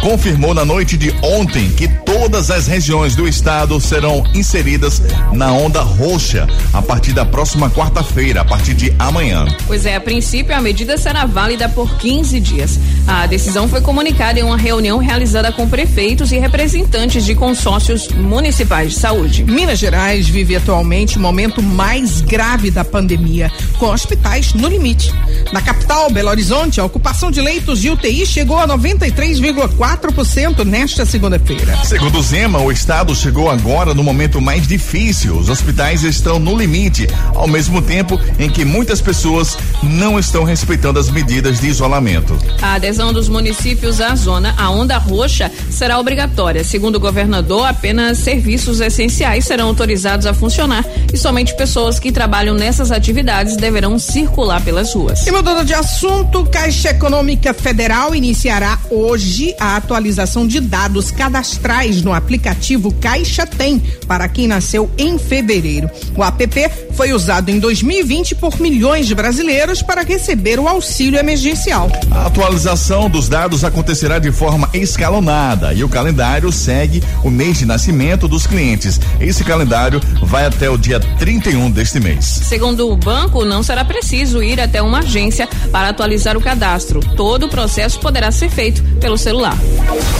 confirmou 0.00 0.54
na 0.54 0.64
noite 0.64 0.96
de 0.96 1.14
ontem 1.22 1.70
que 1.70 1.86
todas 1.86 2.50
as 2.50 2.66
regiões 2.66 3.14
do 3.14 3.28
estado 3.28 3.78
serão 3.80 4.24
inseridas 4.34 5.02
na 5.32 5.52
onda 5.52 5.82
roxa 5.82 6.48
a 6.72 6.80
partir 6.80 7.12
da 7.12 7.26
próxima 7.26 7.70
quarta-feira, 7.70 8.40
a 8.40 8.44
partir 8.44 8.74
de 8.74 8.94
amanhã. 8.98 9.46
Pois 9.66 9.86
é, 9.86 9.96
a 9.96 10.00
princípio 10.00 10.56
a 10.56 10.62
medida 10.62 10.96
será 10.96 11.26
válida 11.26 11.68
por 11.68 11.98
15 11.98 12.40
dias. 12.40 12.80
A 13.06 13.26
decisão 13.26 13.68
foi 13.68 13.82
comunicada 13.82 14.40
em 14.40 14.42
uma 14.42 14.56
reunião 14.64 14.96
realizada 14.96 15.52
com 15.52 15.68
prefeitos 15.68 16.32
e 16.32 16.38
representantes 16.38 17.26
de 17.26 17.34
consórcios 17.34 18.08
municipais 18.08 18.94
de 18.94 18.98
saúde. 18.98 19.44
Minas 19.44 19.78
Gerais 19.78 20.26
vive 20.26 20.56
atualmente 20.56 21.18
o 21.18 21.20
momento 21.20 21.62
mais 21.62 22.22
grave 22.22 22.70
da 22.70 22.82
pandemia, 22.82 23.52
com 23.78 23.90
hospitais 23.90 24.54
no 24.54 24.66
limite. 24.66 25.12
Na 25.52 25.60
capital, 25.60 26.10
Belo 26.10 26.30
Horizonte, 26.30 26.80
a 26.80 26.84
ocupação 26.84 27.30
de 27.30 27.42
leitos 27.42 27.78
de 27.78 27.90
UTI 27.90 28.24
chegou 28.24 28.58
a 28.58 28.66
93,4% 28.66 30.64
nesta 30.64 31.04
segunda-feira. 31.04 31.76
Segundo 31.84 32.18
o 32.18 32.22
Zema, 32.22 32.58
o 32.60 32.72
estado 32.72 33.14
chegou 33.14 33.50
agora 33.50 33.92
no 33.92 34.02
momento 34.02 34.40
mais 34.40 34.66
difícil. 34.66 35.36
Os 35.36 35.50
hospitais 35.50 36.04
estão 36.04 36.38
no 36.38 36.56
limite, 36.56 37.06
ao 37.34 37.46
mesmo 37.46 37.82
tempo 37.82 38.18
em 38.38 38.48
que 38.48 38.64
muitas 38.64 39.02
pessoas 39.02 39.58
não 39.82 40.18
estão 40.18 40.42
respeitando 40.42 40.98
as 40.98 41.10
medidas 41.10 41.60
de 41.60 41.66
isolamento. 41.66 42.38
A 42.62 42.76
adesão 42.76 43.12
dos 43.12 43.28
municípios 43.28 44.00
à 44.00 44.14
zona, 44.14 44.53
a 44.56 44.70
onda 44.70 44.96
roxa, 44.96 45.50
será 45.70 45.98
obrigatória. 45.98 46.64
Segundo 46.64 46.96
o 46.96 47.00
governador, 47.00 47.66
apenas 47.66 48.18
serviços 48.18 48.80
essenciais 48.80 49.44
serão 49.44 49.68
autorizados 49.68 50.26
a 50.26 50.32
funcionar 50.32 50.84
e 51.12 51.16
somente 51.16 51.54
pessoas 51.56 51.98
que 51.98 52.12
trabalham 52.12 52.54
nessas 52.54 52.90
atividades 52.90 53.56
deverão 53.56 53.98
circular 53.98 54.62
pelas 54.62 54.94
ruas. 54.94 55.26
E 55.26 55.32
mudando 55.32 55.64
de 55.64 55.74
assunto, 55.74 56.44
Caixa 56.46 56.90
Econômica 56.90 57.52
Federal 57.52 58.14
iniciará 58.14 58.78
hoje 58.90 59.54
a 59.58 59.76
atualização 59.76 60.46
de 60.46 60.60
dados 60.60 61.10
cadastrais 61.10 62.02
no 62.02 62.12
aplicativo 62.12 62.92
Caixa 62.94 63.46
Tem 63.46 63.82
para 64.06 64.28
quem 64.28 64.46
nasceu 64.46 64.90
em 64.96 65.18
fevereiro. 65.18 65.90
O 66.16 66.22
app 66.22 66.44
foi 66.92 67.12
usado 67.12 67.50
em 67.50 67.58
2020 67.58 68.36
por 68.36 68.60
milhões 68.60 69.06
de 69.06 69.14
brasileiros 69.14 69.82
para 69.82 70.02
receber 70.02 70.58
o 70.60 70.68
auxílio 70.68 71.18
emergencial. 71.18 71.90
A 72.10 72.26
atualização 72.26 73.10
dos 73.10 73.28
dados 73.28 73.64
acontecerá 73.64 74.18
de 74.18 74.30
forma 74.30 74.43
escalonada 74.72 75.72
e 75.72 75.84
o 75.84 75.88
calendário 75.88 76.50
segue 76.50 77.02
o 77.22 77.30
mês 77.30 77.58
de 77.58 77.66
nascimento 77.66 78.26
dos 78.26 78.46
clientes. 78.46 79.00
Esse 79.20 79.44
calendário 79.44 80.00
vai 80.22 80.46
até 80.46 80.68
o 80.68 80.76
dia 80.76 81.00
31 81.00 81.70
deste 81.70 82.00
mês. 82.00 82.24
Segundo 82.24 82.90
o 82.90 82.96
banco, 82.96 83.44
não 83.44 83.62
será 83.62 83.84
preciso 83.84 84.42
ir 84.42 84.60
até 84.60 84.82
uma 84.82 85.00
agência 85.00 85.48
para 85.70 85.88
atualizar 85.88 86.36
o 86.36 86.40
cadastro. 86.40 87.00
Todo 87.16 87.46
o 87.46 87.48
processo 87.48 87.98
poderá 88.00 88.30
ser 88.30 88.50
feito 88.50 88.82
pelo 89.00 89.16
celular. 89.16 89.56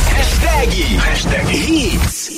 Hashtag, 0.09 0.83
hashtag 0.97 1.53
Hits. 1.53 2.31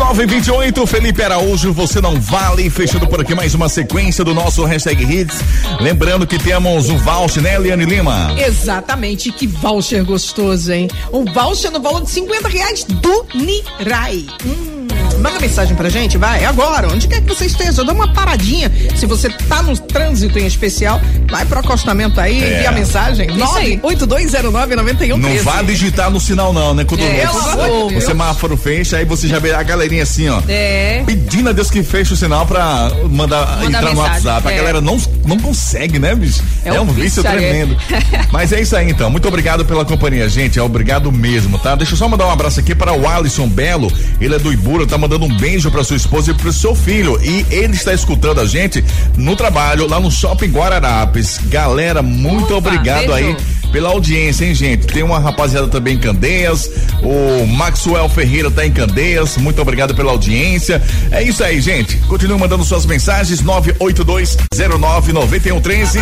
9 0.00 0.26
28 0.26 0.86
Felipe 0.86 1.22
Araújo, 1.22 1.74
você 1.74 2.00
não 2.00 2.18
vale. 2.18 2.70
Fechando 2.70 3.06
por 3.06 3.20
aqui 3.20 3.34
mais 3.34 3.54
uma 3.54 3.68
sequência 3.68 4.24
do 4.24 4.32
nosso 4.32 4.64
hashtag 4.64 5.04
Hits. 5.04 5.40
Lembrando 5.78 6.26
que 6.26 6.38
temos 6.38 6.88
o 6.88 6.96
voucher, 6.96 7.42
né, 7.42 7.56
Eliane 7.56 7.84
Lima? 7.84 8.34
Exatamente, 8.38 9.30
que 9.30 9.46
voucher 9.46 10.02
gostoso, 10.02 10.72
hein? 10.72 10.88
Um 11.12 11.26
voucher 11.26 11.70
no 11.70 11.82
valor 11.82 12.00
de 12.00 12.08
50 12.10 12.48
reais 12.48 12.82
do 12.84 13.26
Nirai. 13.34 14.24
Hum. 14.46 14.79
Manda 15.20 15.38
mensagem 15.40 15.74
pra 15.76 15.88
gente, 15.88 16.16
vai, 16.18 16.44
agora, 16.44 16.88
onde 16.92 17.06
quer 17.06 17.20
que 17.20 17.28
você 17.28 17.46
esteja, 17.46 17.84
dá 17.84 17.92
uma 17.92 18.12
paradinha. 18.12 18.70
Se 18.96 19.06
você 19.06 19.28
tá 19.28 19.62
no 19.62 19.76
trânsito 19.76 20.38
em 20.38 20.46
especial, 20.46 21.00
vai 21.30 21.44
pro 21.44 21.58
acostamento 21.60 22.20
aí, 22.20 22.42
É. 22.42 22.56
envia 22.56 22.68
a 22.68 22.72
mensagem. 22.72 23.30
Isso 23.36 23.56
aí. 23.56 23.78
982099113. 23.82 25.16
Não 25.18 25.42
vá 25.44 25.62
digitar 25.62 26.10
no 26.10 26.20
sinal, 26.20 26.52
não, 26.52 26.74
né? 26.74 26.84
Quando 26.84 27.02
É, 27.02 27.28
o- 27.68 27.96
o 27.96 28.00
semáforo 28.00 28.56
fecha, 28.56 28.96
aí 28.96 29.04
você 29.04 29.26
já 29.28 29.38
vê 29.38 29.52
a 29.52 29.62
galerinha 29.62 30.02
assim, 30.02 30.28
ó. 30.28 30.40
É. 30.48 31.02
Pedindo 31.04 31.48
a 31.48 31.52
Deus 31.52 31.70
que 31.70 31.82
feche 31.82 32.12
o 32.12 32.16
sinal 32.16 32.46
pra 32.46 32.90
mandar 33.10 33.58
Mandar 33.58 33.64
entrar 33.66 33.80
no 33.82 33.88
mensagem, 33.88 33.96
WhatsApp. 34.26 34.48
A 34.48 34.52
é. 34.52 34.56
galera 34.56 34.80
não, 34.80 34.98
não 35.26 35.38
consegue, 35.38 35.98
né, 35.98 36.14
bicho? 36.14 36.42
É 36.64 36.70
É, 36.70 36.80
um 36.80 36.84
um 36.84 36.86
vício 36.86 37.22
vício, 37.22 37.22
tremendo. 37.22 37.76
Mas 38.32 38.52
é 38.52 38.60
isso 38.60 38.74
aí, 38.76 38.90
então. 38.90 39.10
Muito 39.10 39.26
obrigado 39.28 39.64
pela 39.64 39.84
companhia, 39.84 40.28
gente. 40.28 40.58
É 40.58 40.62
obrigado 40.62 41.10
mesmo, 41.12 41.58
tá? 41.58 41.74
Deixa 41.74 41.92
eu 41.94 41.98
só 41.98 42.08
mandar 42.08 42.26
um 42.26 42.30
abraço 42.30 42.60
aqui 42.60 42.74
para 42.74 42.92
o 42.92 43.08
Alisson 43.08 43.48
Belo. 43.48 43.90
Ele 44.20 44.34
é 44.34 44.38
do 44.38 44.52
Ibura, 44.52 44.86
tá 44.86 44.96
mandando 44.96 45.09
um 45.18 45.36
beijo 45.36 45.70
pra 45.70 45.84
sua 45.84 45.96
esposa 45.96 46.30
e 46.30 46.34
pro 46.34 46.52
seu 46.52 46.74
filho. 46.74 47.18
E 47.22 47.46
ele 47.50 47.74
está 47.74 47.92
escutando 47.92 48.40
a 48.40 48.44
gente 48.44 48.84
no 49.16 49.36
trabalho 49.36 49.86
lá 49.88 49.98
no 50.00 50.10
Shopping 50.10 50.50
Guararapes. 50.50 51.38
Galera, 51.44 52.02
muito 52.02 52.54
Opa, 52.56 52.68
obrigado 52.68 53.12
beijo. 53.12 53.36
aí 53.36 53.59
pela 53.70 53.90
audiência, 53.90 54.44
hein, 54.44 54.54
gente? 54.54 54.86
Tem 54.86 55.02
uma 55.02 55.18
rapaziada 55.18 55.68
também 55.68 55.94
em 55.94 55.98
Candeias, 55.98 56.70
o 57.02 57.46
Maxwell 57.46 58.08
Ferreira 58.08 58.50
tá 58.50 58.66
em 58.66 58.72
Candeias, 58.72 59.36
muito 59.36 59.62
obrigado 59.62 59.94
pela 59.94 60.10
audiência. 60.12 60.82
É 61.10 61.22
isso 61.22 61.42
aí, 61.42 61.60
gente. 61.60 61.96
Continue 62.08 62.38
mandando 62.38 62.64
suas 62.64 62.86
mensagens, 62.86 63.42
982099113. 63.42 66.00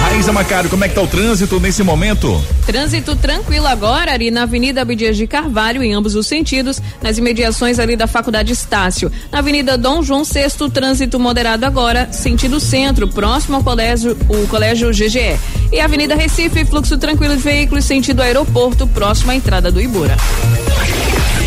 Raíza 0.00 0.32
Macário, 0.32 0.70
como 0.70 0.84
é 0.84 0.88
que 0.88 0.94
tá 0.94 1.02
o 1.02 1.06
trânsito 1.06 1.60
nesse 1.60 1.82
momento? 1.82 2.42
Trânsito 2.64 3.14
tranquilo 3.16 3.66
agora 3.66 4.12
ali 4.12 4.30
na 4.30 4.42
Avenida 4.42 4.82
Abdias 4.82 5.16
de 5.16 5.26
Carvalho, 5.26 5.82
em 5.82 5.92
ambos 5.92 6.14
os 6.14 6.26
sentidos, 6.26 6.80
nas 7.02 7.18
imediações 7.18 7.78
ali 7.78 7.96
da 7.96 8.06
Faculdade 8.06 8.52
Estácio. 8.52 9.10
Na 9.30 9.38
Avenida 9.38 9.76
Dom 9.76 10.02
João 10.02 10.22
VI, 10.24 10.70
trânsito 10.70 11.18
moderado 11.18 11.66
agora, 11.66 12.08
sentido 12.12 12.60
centro, 12.60 13.08
próximo 13.08 13.56
ao 13.56 13.64
colégio, 13.64 14.16
o 14.28 14.46
colégio 14.48 14.90
GGE. 14.90 15.38
E 15.72 15.80
Avenida 15.80 16.14
Recife, 16.14 16.64
fluxo 16.64 16.96
tranquilo 16.98 17.36
de 17.36 17.42
veículos, 17.42 17.84
sentido 17.84 18.22
aeroporto, 18.22 18.86
próximo 18.88 19.30
à 19.30 19.34
entrada 19.34 19.70
do 19.70 19.80
Ibura. 19.80 20.16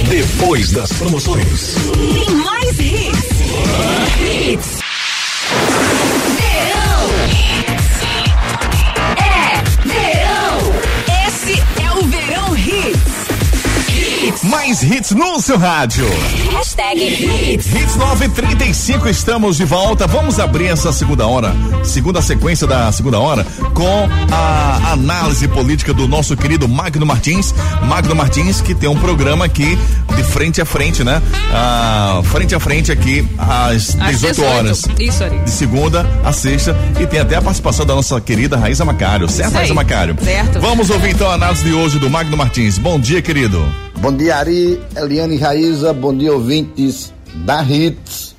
Depois 0.09 0.71
das 0.71 0.91
promoções. 0.93 1.75
Tem 2.13 2.35
mais 2.35 2.79
hits. 2.79 3.31
Hits. 4.19 4.81
Mais 14.82 14.84
hits 14.84 15.12
no 15.12 15.39
seu 15.39 15.58
rádio. 15.58 16.06
Hashtag 16.52 17.00
Hits. 17.04 17.67
Hits 17.67 17.96
935, 17.98 19.08
estamos 19.10 19.58
de 19.58 19.65
volta. 19.65 20.08
Vamos 20.08 20.39
abrir 20.39 20.67
essa 20.67 20.91
segunda 20.91 21.28
hora, 21.28 21.54
segunda 21.84 22.22
sequência 22.22 22.65
da 22.65 22.91
segunda 22.91 23.20
hora, 23.20 23.46
com 23.74 24.10
a 24.32 24.91
análise 24.94 25.48
política 25.48 25.94
do 25.94 26.08
nosso 26.08 26.36
querido 26.36 26.67
Magno 26.67 27.06
Martins. 27.06 27.54
Magno 27.84 28.15
Martins, 28.15 28.62
que 28.62 28.74
tem 28.74 28.89
um 28.89 28.98
programa 28.98 29.46
aqui 29.46 29.78
de 30.15 30.24
frente 30.24 30.60
a 30.62 30.65
frente, 30.65 31.04
né? 31.04 31.22
Ah, 31.54 32.22
frente 32.24 32.56
a 32.56 32.60
frente 32.60 32.91
aqui 32.91 33.28
às 33.38 33.94
18, 33.96 34.04
Às 34.04 34.20
18, 34.22 34.44
horas. 34.44 34.82
isso, 35.00 35.24
Ari. 35.24 35.39
De 35.39 35.52
segunda 35.52 36.10
a 36.24 36.32
sexta. 36.34 36.76
E 37.00 37.06
tem 37.06 37.20
até 37.20 37.36
a 37.36 37.41
participação 37.41 37.86
da 37.86 37.94
nossa 37.94 38.20
querida 38.20 38.58
Raíza 38.58 38.84
Macário. 38.84 39.30
Certo. 39.30 39.54
Raíza 39.54 39.74
Macário? 39.74 40.15
Certo. 40.24 40.60
Vamos 40.60 40.89
ouvir 40.89 41.12
então 41.12 41.30
a 41.30 41.36
análise 41.36 41.63
de 41.63 41.74
hoje 41.74 42.00
do 42.00 42.10
Magno 42.10 42.36
Martins. 42.36 42.78
Bom 42.80 43.00
dia, 43.00 43.22
querido. 43.22 43.63
Bom 44.01 44.17
dia, 44.17 44.37
Ari, 44.37 44.81
Eliane 44.95 45.37
Raíza, 45.37 45.93
bom 45.93 46.11
dia, 46.17 46.33
ouvintes 46.33 47.13
da 47.45 47.61
Hits. 47.61 48.35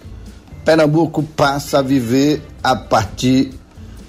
Pernambuco 0.65 1.23
passa 1.23 1.79
a 1.79 1.83
viver, 1.83 2.43
a 2.65 2.75
partir 2.75 3.53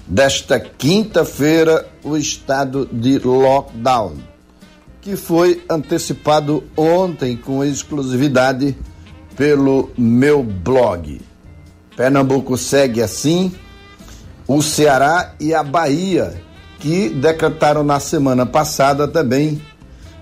desta 0.04 0.58
quinta-feira, 0.58 1.86
o 2.02 2.16
estado 2.16 2.88
de 2.92 3.20
lockdown, 3.20 4.16
que 5.00 5.14
foi 5.14 5.62
antecipado 5.70 6.64
ontem 6.76 7.36
com 7.36 7.64
exclusividade 7.64 8.76
pelo 9.36 9.90
meu 9.96 10.42
blog. 10.42 11.20
Pernambuco 11.96 12.58
segue 12.58 13.00
assim, 13.00 13.52
o 14.48 14.60
Ceará 14.60 15.36
e 15.38 15.54
a 15.54 15.62
Bahia, 15.62 16.34
que 16.80 17.10
decretaram 17.10 17.84
na 17.84 18.00
semana 18.00 18.44
passada 18.44 19.06
também 19.06 19.62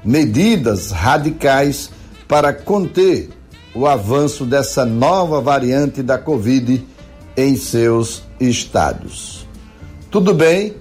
medidas 0.05 0.91
radicais 0.91 1.91
para 2.27 2.53
conter 2.53 3.31
o 3.75 3.87
avanço 3.87 4.45
dessa 4.45 4.85
nova 4.85 5.41
variante 5.41 6.03
da 6.03 6.19
Covid 6.19 6.87
em 7.37 7.57
seus 7.57 8.23
estados. 8.39 9.47
Tudo 10.11 10.35
bem, 10.35 10.75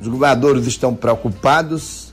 os 0.00 0.08
governadores 0.08 0.66
estão 0.66 0.94
preocupados, 0.94 2.12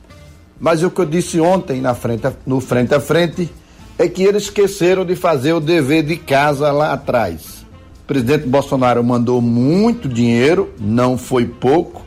mas 0.60 0.84
o 0.84 0.90
que 0.90 1.02
eu 1.02 1.06
disse 1.06 1.40
ontem 1.40 1.82
na 1.82 1.94
frente, 1.94 2.28
no 2.46 2.62
frente 2.62 2.94
a 2.94 3.00
frente 3.00 3.50
é 3.98 4.08
que 4.08 4.24
eles 4.24 4.44
esqueceram 4.44 5.06
de 5.06 5.16
fazer 5.16 5.54
o 5.54 5.60
dever 5.60 6.04
de 6.04 6.16
casa 6.16 6.72
lá 6.72 6.94
atrás. 6.94 7.66
O 8.04 8.08
presidente 8.08 8.48
Bolsonaro 8.48 9.04
mandou 9.04 9.42
muito 9.42 10.08
dinheiro, 10.08 10.74
não 10.80 11.18
foi 11.18 11.46
pouco, 11.46 12.06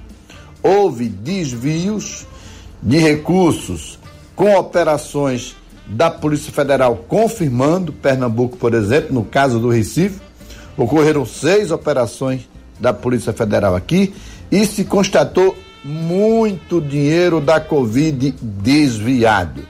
houve 0.62 1.08
desvios 1.08 2.26
de 2.82 2.98
recursos 2.98 3.98
com 4.34 4.54
operações 4.56 5.56
da 5.86 6.10
Polícia 6.10 6.52
Federal 6.52 7.04
confirmando, 7.08 7.92
Pernambuco, 7.92 8.56
por 8.56 8.74
exemplo, 8.74 9.14
no 9.14 9.24
caso 9.24 9.58
do 9.58 9.68
Recife, 9.68 10.20
ocorreram 10.76 11.24
seis 11.24 11.70
operações 11.70 12.48
da 12.80 12.92
Polícia 12.92 13.32
Federal 13.32 13.76
aqui 13.76 14.14
e 14.50 14.66
se 14.66 14.84
constatou 14.84 15.56
muito 15.84 16.80
dinheiro 16.80 17.40
da 17.40 17.60
Covid 17.60 18.34
desviado. 18.40 19.62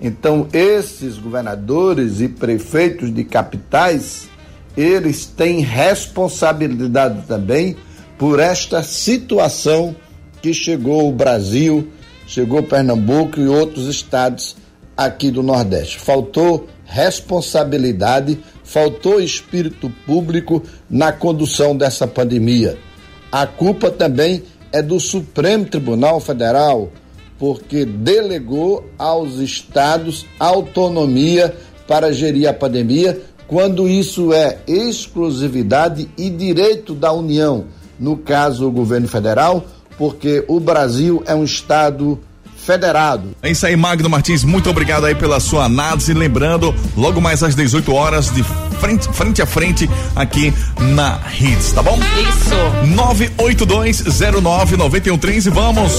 Então, 0.00 0.48
esses 0.52 1.16
governadores 1.16 2.20
e 2.20 2.28
prefeitos 2.28 3.14
de 3.14 3.22
capitais, 3.22 4.28
eles 4.76 5.26
têm 5.26 5.60
responsabilidade 5.60 7.22
também 7.28 7.76
por 8.18 8.40
esta 8.40 8.82
situação 8.82 9.94
que 10.40 10.52
chegou 10.52 11.08
o 11.08 11.12
Brasil, 11.12 11.88
chegou 12.32 12.62
Pernambuco 12.62 13.38
e 13.38 13.46
outros 13.46 13.86
estados 13.86 14.56
aqui 14.96 15.30
do 15.30 15.42
Nordeste. 15.42 15.98
Faltou 15.98 16.66
responsabilidade, 16.82 18.38
faltou 18.64 19.20
espírito 19.20 19.92
público 20.06 20.62
na 20.88 21.12
condução 21.12 21.76
dessa 21.76 22.06
pandemia. 22.06 22.78
A 23.30 23.46
culpa 23.46 23.90
também 23.90 24.42
é 24.72 24.80
do 24.80 24.98
Supremo 24.98 25.66
Tribunal 25.66 26.20
Federal, 26.20 26.90
porque 27.38 27.84
delegou 27.84 28.90
aos 28.98 29.34
estados 29.34 30.24
autonomia 30.38 31.54
para 31.86 32.12
gerir 32.14 32.48
a 32.48 32.54
pandemia, 32.54 33.20
quando 33.46 33.86
isso 33.86 34.32
é 34.32 34.58
exclusividade 34.66 36.08
e 36.16 36.30
direito 36.30 36.94
da 36.94 37.12
União, 37.12 37.66
no 38.00 38.16
caso 38.16 38.66
o 38.66 38.72
governo 38.72 39.06
federal, 39.06 39.66
porque 39.98 40.44
o 40.48 40.58
Brasil 40.60 41.22
é 41.26 41.34
um 41.34 41.44
estado 41.44 42.18
federado. 42.56 43.30
É 43.42 43.50
isso 43.50 43.66
aí, 43.66 43.76
Magno 43.76 44.08
Martins. 44.08 44.44
Muito 44.44 44.70
obrigado 44.70 45.04
aí 45.04 45.14
pela 45.14 45.40
sua 45.40 45.64
análise. 45.64 46.12
Lembrando, 46.14 46.74
logo 46.96 47.20
mais 47.20 47.42
às 47.42 47.54
18 47.54 47.92
horas, 47.92 48.30
de 48.30 48.44
frente, 48.72 49.08
frente 49.12 49.42
a 49.42 49.46
frente, 49.46 49.90
aqui 50.14 50.52
na 50.78 51.18
Hits, 51.38 51.72
tá 51.72 51.82
bom? 51.82 51.98
Isso. 51.98 52.54
982099113. 53.36 55.50
Vamos 55.50 55.92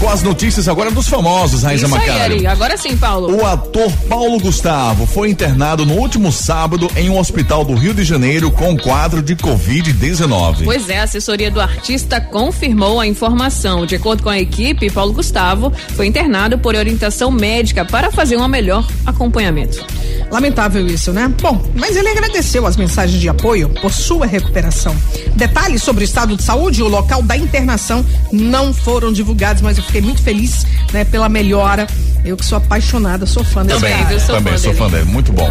com 0.00 0.08
as 0.08 0.22
notícias 0.22 0.68
agora 0.68 0.90
dos 0.90 1.08
famosos, 1.08 1.62
Raiza 1.62 1.86
Isso 1.86 1.94
aí, 1.94 2.00
Macário. 2.00 2.36
Ari. 2.36 2.46
Agora 2.46 2.76
sim, 2.76 2.96
Paulo. 2.96 3.36
O 3.36 3.46
ator 3.46 3.90
Paulo 4.08 4.38
Gustavo 4.40 5.06
foi 5.06 5.30
internado 5.30 5.86
no 5.86 5.94
último 5.94 6.32
sábado 6.32 6.90
em 6.96 7.08
um 7.08 7.18
hospital 7.18 7.64
do 7.64 7.74
Rio 7.74 7.94
de 7.94 8.04
Janeiro 8.04 8.50
com 8.50 8.76
quadro 8.76 9.22
de 9.22 9.36
Covid-19. 9.36 10.64
Pois 10.64 10.88
é, 10.88 10.98
a 10.98 11.04
assessoria 11.04 11.50
do 11.50 11.60
artista 11.60 12.20
confirmou 12.20 13.00
a 13.00 13.06
informação. 13.06 13.86
De 13.86 13.94
acordo 13.94 14.22
com 14.22 14.28
a 14.28 14.38
equipe, 14.38 14.90
Paulo 14.90 15.12
Gustavo 15.12 15.72
foi 15.94 16.06
internado 16.06 16.58
por 16.58 16.74
orientação 16.74 17.30
médica 17.30 17.84
para 17.84 18.10
fazer 18.10 18.36
um 18.36 18.48
melhor 18.48 18.86
acompanhamento. 19.06 19.84
Lamentável 20.32 20.86
isso, 20.86 21.12
né? 21.12 21.30
Bom, 21.42 21.62
mas 21.74 21.94
ele 21.94 22.08
agradeceu 22.08 22.66
as 22.66 22.74
mensagens 22.74 23.20
de 23.20 23.28
apoio 23.28 23.68
por 23.68 23.92
sua 23.92 24.24
recuperação. 24.24 24.96
Detalhes 25.36 25.82
sobre 25.82 26.04
o 26.04 26.06
estado 26.06 26.34
de 26.34 26.42
saúde 26.42 26.80
e 26.80 26.82
o 26.82 26.88
local 26.88 27.22
da 27.22 27.36
internação 27.36 28.02
não 28.32 28.72
foram 28.72 29.12
divulgados, 29.12 29.60
mas 29.60 29.76
eu 29.76 29.84
fiquei 29.84 30.00
muito 30.00 30.22
feliz, 30.22 30.66
né, 30.90 31.04
pela 31.04 31.28
melhora. 31.28 31.86
Eu 32.24 32.36
que 32.36 32.44
sou 32.44 32.58
apaixonada, 32.58 33.26
sou 33.26 33.42
fã 33.42 33.64
desse 33.64 33.80
Também, 33.80 33.96
cara. 34.04 34.20
também 34.20 34.58
sou 34.58 34.72
fã 34.74 34.88
dele, 34.88 35.04
muito 35.06 35.32
bom. 35.32 35.50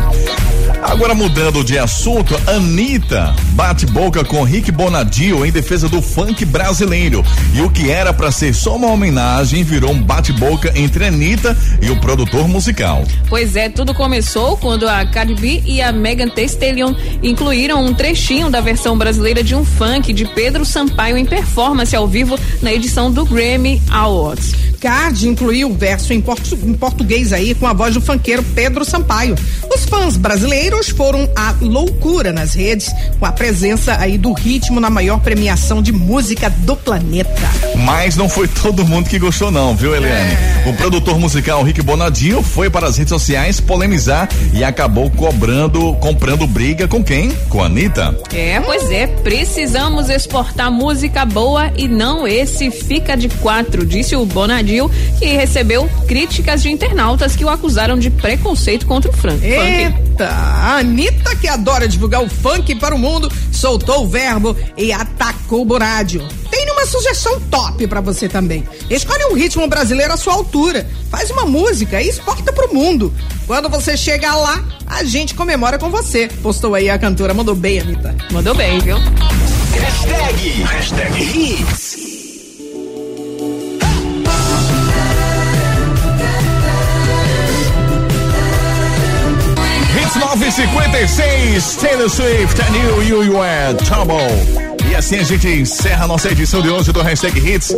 Agora 0.81 1.13
mudando 1.13 1.63
de 1.63 1.77
assunto, 1.77 2.33
Anitta 2.47 3.35
bate 3.51 3.85
boca 3.85 4.23
com 4.23 4.41
Rick 4.43 4.71
Bonadio 4.71 5.45
em 5.45 5.51
defesa 5.51 5.87
do 5.87 6.01
funk 6.01 6.43
brasileiro. 6.45 7.23
E 7.53 7.61
o 7.61 7.69
que 7.69 7.89
era 7.91 8.13
para 8.13 8.31
ser 8.31 8.53
só 8.55 8.75
uma 8.77 8.87
homenagem 8.87 9.63
virou 9.63 9.91
um 9.91 10.01
bate-boca 10.01 10.71
entre 10.75 11.05
Anitta 11.05 11.55
e 11.81 11.89
o 11.91 11.99
produtor 11.99 12.47
musical. 12.47 13.03
Pois 13.29 13.55
é, 13.55 13.69
tudo 13.69 13.93
começou 13.93 14.57
quando 14.57 14.87
a 14.87 15.05
Cardi 15.05 15.35
B 15.35 15.61
e 15.65 15.81
a 15.81 15.91
Megan 15.91 16.29
Thee 16.29 16.45
Stallion 16.45 16.93
incluíram 17.21 17.85
um 17.85 17.93
trechinho 17.93 18.49
da 18.49 18.59
versão 18.61 18.97
brasileira 18.97 19.43
de 19.43 19.53
um 19.53 19.63
funk 19.63 20.11
de 20.13 20.25
Pedro 20.25 20.65
Sampaio 20.65 21.15
em 21.17 21.25
performance 21.25 21.95
ao 21.95 22.07
vivo 22.07 22.39
na 22.61 22.73
edição 22.73 23.11
do 23.11 23.25
Grammy 23.25 23.81
Awards. 23.91 24.55
Card 24.79 25.27
incluiu 25.27 25.69
o 25.69 25.75
verso 25.75 26.11
em, 26.11 26.19
portu- 26.19 26.57
em 26.63 26.73
português 26.73 27.33
aí 27.33 27.53
com 27.53 27.67
a 27.67 27.73
voz 27.73 27.93
do 27.93 28.01
funkeiro 28.01 28.43
Pedro 28.55 28.83
Sampaio. 28.85 29.35
Os 29.73 29.85
fãs 29.85 30.17
brasileiros 30.17 30.89
foram 30.89 31.29
à 31.35 31.55
loucura 31.61 32.31
nas 32.31 32.53
redes 32.53 32.91
com 33.19 33.25
a 33.25 33.31
presença 33.31 33.97
aí 33.99 34.17
do 34.17 34.33
ritmo 34.33 34.79
na 34.79 34.89
maior 34.89 35.19
premiação 35.19 35.81
de 35.81 35.91
música 35.91 36.49
do 36.49 36.75
planeta. 36.75 37.31
Mas 37.75 38.15
não 38.15 38.29
foi 38.29 38.47
todo 38.47 38.85
mundo 38.85 39.09
que 39.09 39.19
gostou 39.19 39.51
não, 39.51 39.75
viu, 39.75 39.95
Eliane? 39.95 40.37
O 40.65 40.73
produtor 40.73 41.19
musical 41.19 41.63
Rick 41.63 41.81
Bonadio 41.81 42.41
foi 42.43 42.69
para 42.69 42.87
as 42.87 42.97
redes 42.97 43.09
sociais 43.09 43.59
polemizar 43.59 44.29
e 44.53 44.63
acabou 44.63 45.09
cobrando, 45.09 45.93
comprando 45.95 46.45
briga 46.45 46.87
com 46.87 47.03
quem? 47.03 47.31
Com 47.49 47.61
a 47.63 47.65
Anitta. 47.65 48.15
É, 48.33 48.59
pois 48.59 48.91
é, 48.91 49.07
precisamos 49.07 50.09
exportar 50.09 50.71
música 50.71 51.25
boa 51.25 51.71
e 51.75 51.87
não 51.87 52.27
esse 52.27 52.69
fica 52.69 53.15
de 53.15 53.29
quatro, 53.29 53.85
disse 53.85 54.15
o 54.15 54.25
Bonadil, 54.25 54.89
que 55.19 55.25
recebeu 55.25 55.89
críticas 56.51 56.63
de 56.63 56.69
internautas 56.71 57.35
que 57.35 57.45
o 57.45 57.49
acusaram 57.49 57.97
de 57.97 58.09
preconceito 58.09 58.85
contra 58.85 59.09
o 59.09 59.13
funk. 59.13 59.43
Eita, 59.43 60.27
a 60.27 60.77
Anitta, 60.77 61.35
que 61.35 61.47
adora 61.47 61.87
divulgar 61.87 62.21
o 62.21 62.29
funk 62.29 62.75
para 62.75 62.93
o 62.93 62.99
mundo, 62.99 63.31
soltou 63.51 64.03
o 64.03 64.07
verbo 64.07 64.55
e 64.77 64.91
atacou 64.91 65.61
o 65.61 65.65
Borádio. 65.65 66.27
Tem 66.49 66.69
uma 66.71 66.85
sugestão 66.85 67.39
top 67.41 67.87
pra 67.87 68.01
você 68.01 68.27
também. 68.27 68.63
Escolhe 68.89 69.25
um 69.25 69.33
ritmo 69.33 69.67
brasileiro 69.67 70.13
à 70.13 70.17
sua 70.17 70.33
altura. 70.33 70.87
Faz 71.09 71.29
uma 71.29 71.45
música 71.45 72.01
e 72.01 72.09
exporta 72.09 72.51
pro 72.51 72.73
mundo. 72.73 73.13
Quando 73.47 73.69
você 73.69 73.95
chegar 73.95 74.35
lá, 74.35 74.63
a 74.85 75.03
gente 75.03 75.33
comemora 75.33 75.77
com 75.79 75.89
você. 75.89 76.27
Postou 76.41 76.75
aí 76.75 76.89
a 76.89 76.99
cantora. 76.99 77.33
Mandou 77.33 77.55
bem, 77.55 77.79
Anitta. 77.79 78.15
Mandou 78.31 78.53
bem, 78.55 78.79
viu? 78.79 78.97
Hashtag, 78.97 80.49
hashtag 80.63 81.21
Hits. 81.21 82.10
956, 90.35 91.75
Taylor 91.75 92.07
Swift, 92.09 92.57
and 92.61 92.73
you, 92.73 93.01
you, 93.03 93.23
you 93.23 93.37
are 93.41 93.73
trouble. 93.83 94.15
E 94.89 94.95
assim 94.95 95.19
a 95.19 95.23
gente 95.23 95.47
encerra 95.47 96.05
a 96.05 96.07
nossa 96.07 96.29
edição 96.29 96.61
de 96.61 96.69
hoje 96.69 96.91
do 96.91 97.01
Hashtag 97.01 97.37
Hits. 97.39 97.75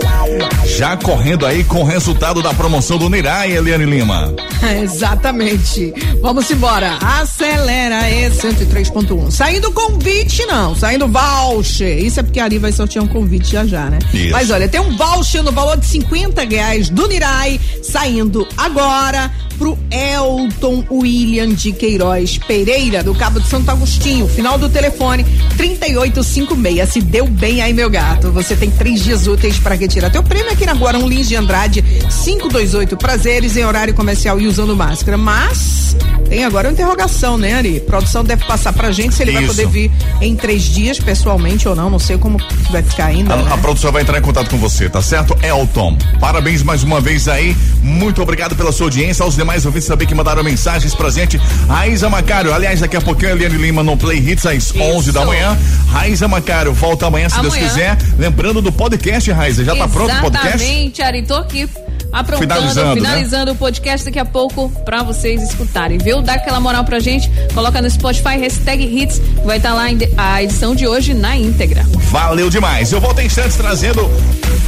Já 0.78 0.96
correndo 0.96 1.46
aí 1.46 1.64
com 1.64 1.82
o 1.82 1.84
resultado 1.84 2.42
da 2.42 2.54
promoção 2.54 2.98
do 2.98 3.10
Nirai, 3.10 3.52
Eliane 3.52 3.86
Lima. 3.86 4.34
Exatamente. 4.82 5.94
Vamos 6.22 6.50
embora. 6.50 6.98
Acelera 7.02 8.10
E 8.10 8.30
103.1. 8.30 9.30
Saindo 9.32 9.72
convite, 9.72 10.46
não. 10.46 10.76
Saindo 10.76 11.08
voucher. 11.08 12.04
Isso 12.04 12.20
é 12.20 12.24
porque 12.24 12.40
ali 12.40 12.58
vai 12.58 12.72
sortear 12.72 13.04
um 13.04 13.08
convite 13.08 13.52
já 13.52 13.66
já, 13.66 13.90
né? 13.90 14.00
Isso. 14.14 14.32
Mas 14.32 14.50
olha, 14.50 14.68
tem 14.68 14.80
um 14.80 14.96
voucher 14.96 15.44
no 15.44 15.52
valor 15.52 15.78
de 15.78 15.86
50 15.86 16.44
reais 16.46 16.90
do 16.90 17.08
Nirai 17.08 17.60
saindo 17.82 18.48
agora 18.58 19.32
pro 19.64 19.80
Elton 19.90 20.84
William 20.92 21.54
de 21.54 21.72
Queiroz 21.72 22.38
Pereira, 22.38 23.02
do 23.02 23.16
Cabo 23.16 23.40
de 23.40 23.48
Santo 23.48 23.72
Agostinho. 23.72 24.28
Final 24.28 24.58
do 24.58 24.68
telefone 24.68 25.24
3856. 25.56 26.90
Se 26.90 27.00
deu 27.00 27.26
bem 27.26 27.62
aí, 27.62 27.72
meu 27.72 27.90
gato. 27.90 28.30
Você 28.34 28.58
tem 28.58 28.70
três 28.70 29.02
dias 29.02 29.26
úteis 29.26 29.58
para 29.58 29.74
retirar 29.74 30.10
teu 30.10 30.22
prêmio 30.22 30.52
aqui 30.52 30.66
na 30.66 30.74
rua 30.74 30.90
Arão 30.90 31.08
Lins 31.08 31.30
de 31.30 31.38
Andrade, 31.38 31.82
528 31.82 32.98
Prazeres, 32.98 33.56
em 33.56 33.64
horário 33.64 33.94
comercial 33.94 34.38
e 34.38 34.48
usando 34.48 34.76
máscara. 34.76 35.18
Mas 35.18 35.96
tem 36.28 36.44
agora 36.44 36.68
uma 36.68 36.74
interrogação, 36.74 37.38
né, 37.38 37.54
Ari? 37.54 37.80
Produção 37.82 38.24
deve 38.24 38.44
passar 38.46 38.74
pra 38.74 38.92
gente 38.92 39.14
se 39.14 39.22
ele 39.22 39.32
vai 39.32 39.44
Isso. 39.44 39.56
poder 39.56 39.68
vir 39.68 39.92
em 40.20 40.36
três 40.36 40.64
dias, 40.64 41.00
pessoalmente 41.00 41.70
ou 41.70 41.76
não. 41.76 41.90
Não 41.92 42.00
sei 42.00 42.18
como 42.18 42.38
vai 42.72 42.82
ficar 42.82 43.06
ainda. 43.06 43.36
A, 43.36 43.38
né? 43.38 43.54
a 43.54 43.58
produção 43.60 43.92
vai 43.92 44.02
entrar 44.02 44.18
em 44.18 44.22
contato 44.22 44.50
com 44.50 44.58
você, 44.58 44.90
tá 44.90 45.02
certo? 45.02 45.38
Elton, 45.46 45.96
parabéns 46.20 46.64
mais 46.64 46.84
uma 46.84 47.00
vez 47.00 47.28
aí. 47.28 47.56
Muito 47.84 48.20
obrigado 48.22 48.56
pela 48.56 48.72
sua 48.72 48.88
audiência. 48.88 49.24
Aos 49.24 49.36
demais 49.36 49.53
ouvintes 49.66 49.88
também 49.88 50.08
que 50.08 50.16
mandaram 50.16 50.44
mensagens 50.44 50.94
pra 50.96 51.10
gente. 51.10 51.38
Raiza 51.68 52.10
Macário, 52.10 52.54
aliás, 52.54 52.80
daqui 52.80 52.98
a 52.98 53.02
pouquinho 53.02 53.32
a 53.32 53.36
Eliane 53.36 53.58
Lima 53.58 53.84
no 53.84 53.96
Play 53.96 54.18
Hits 54.18 54.46
às 54.46 54.74
11 54.76 55.12
da 55.12 55.24
manhã. 55.26 55.58
Raiza 55.92 56.28
Macário, 56.28 56.74
volta 56.74 57.06
amanhã, 57.08 57.30
se 57.30 57.40
Deus 57.40 57.54
Amanhã. 57.54 57.68
quiser. 57.70 57.98
Lembrando 58.18 58.62
do 58.62 58.72
podcast, 58.72 59.32
Raiza. 59.32 59.64
Já 59.64 59.76
tá 59.76 59.88
pronto 59.88 60.14
o 60.14 60.22
podcast? 60.22 60.58
Exatamente, 60.64 61.02
Ari, 61.02 61.22
tô 61.24 61.36
aqui 61.36 61.70
aprontando, 62.12 62.42
Finalizando, 62.54 62.94
finalizando, 62.96 63.46
né? 63.48 63.52
o 63.54 63.56
podcast 63.56 64.06
daqui 64.06 64.20
a 64.20 64.26
pouco 64.26 64.70
pra 64.86 65.02
vocês 65.02 65.42
escutarem, 65.42 65.98
viu? 65.98 66.22
Dá 66.22 66.34
aquela 66.34 66.60
moral 66.60 66.84
pra 66.84 67.00
gente, 67.00 67.30
coloca 67.56 67.82
no 67.82 67.90
Spotify, 67.90 68.38
hashtag 68.40 68.84
hits, 68.84 69.20
vai 69.44 69.58
estar 69.58 69.74
lá 69.74 69.90
em 69.92 69.98
de- 69.98 70.10
a 70.16 70.44
edição 70.44 70.76
de 70.76 70.88
hoje 70.88 71.14
na 71.16 71.36
íntegra. 71.36 71.84
Valeu 72.12 72.50
demais. 72.52 72.92
Eu 72.92 73.02
volto 73.02 73.20
em 73.20 73.26
instantes 73.26 73.56
trazendo 73.58 74.02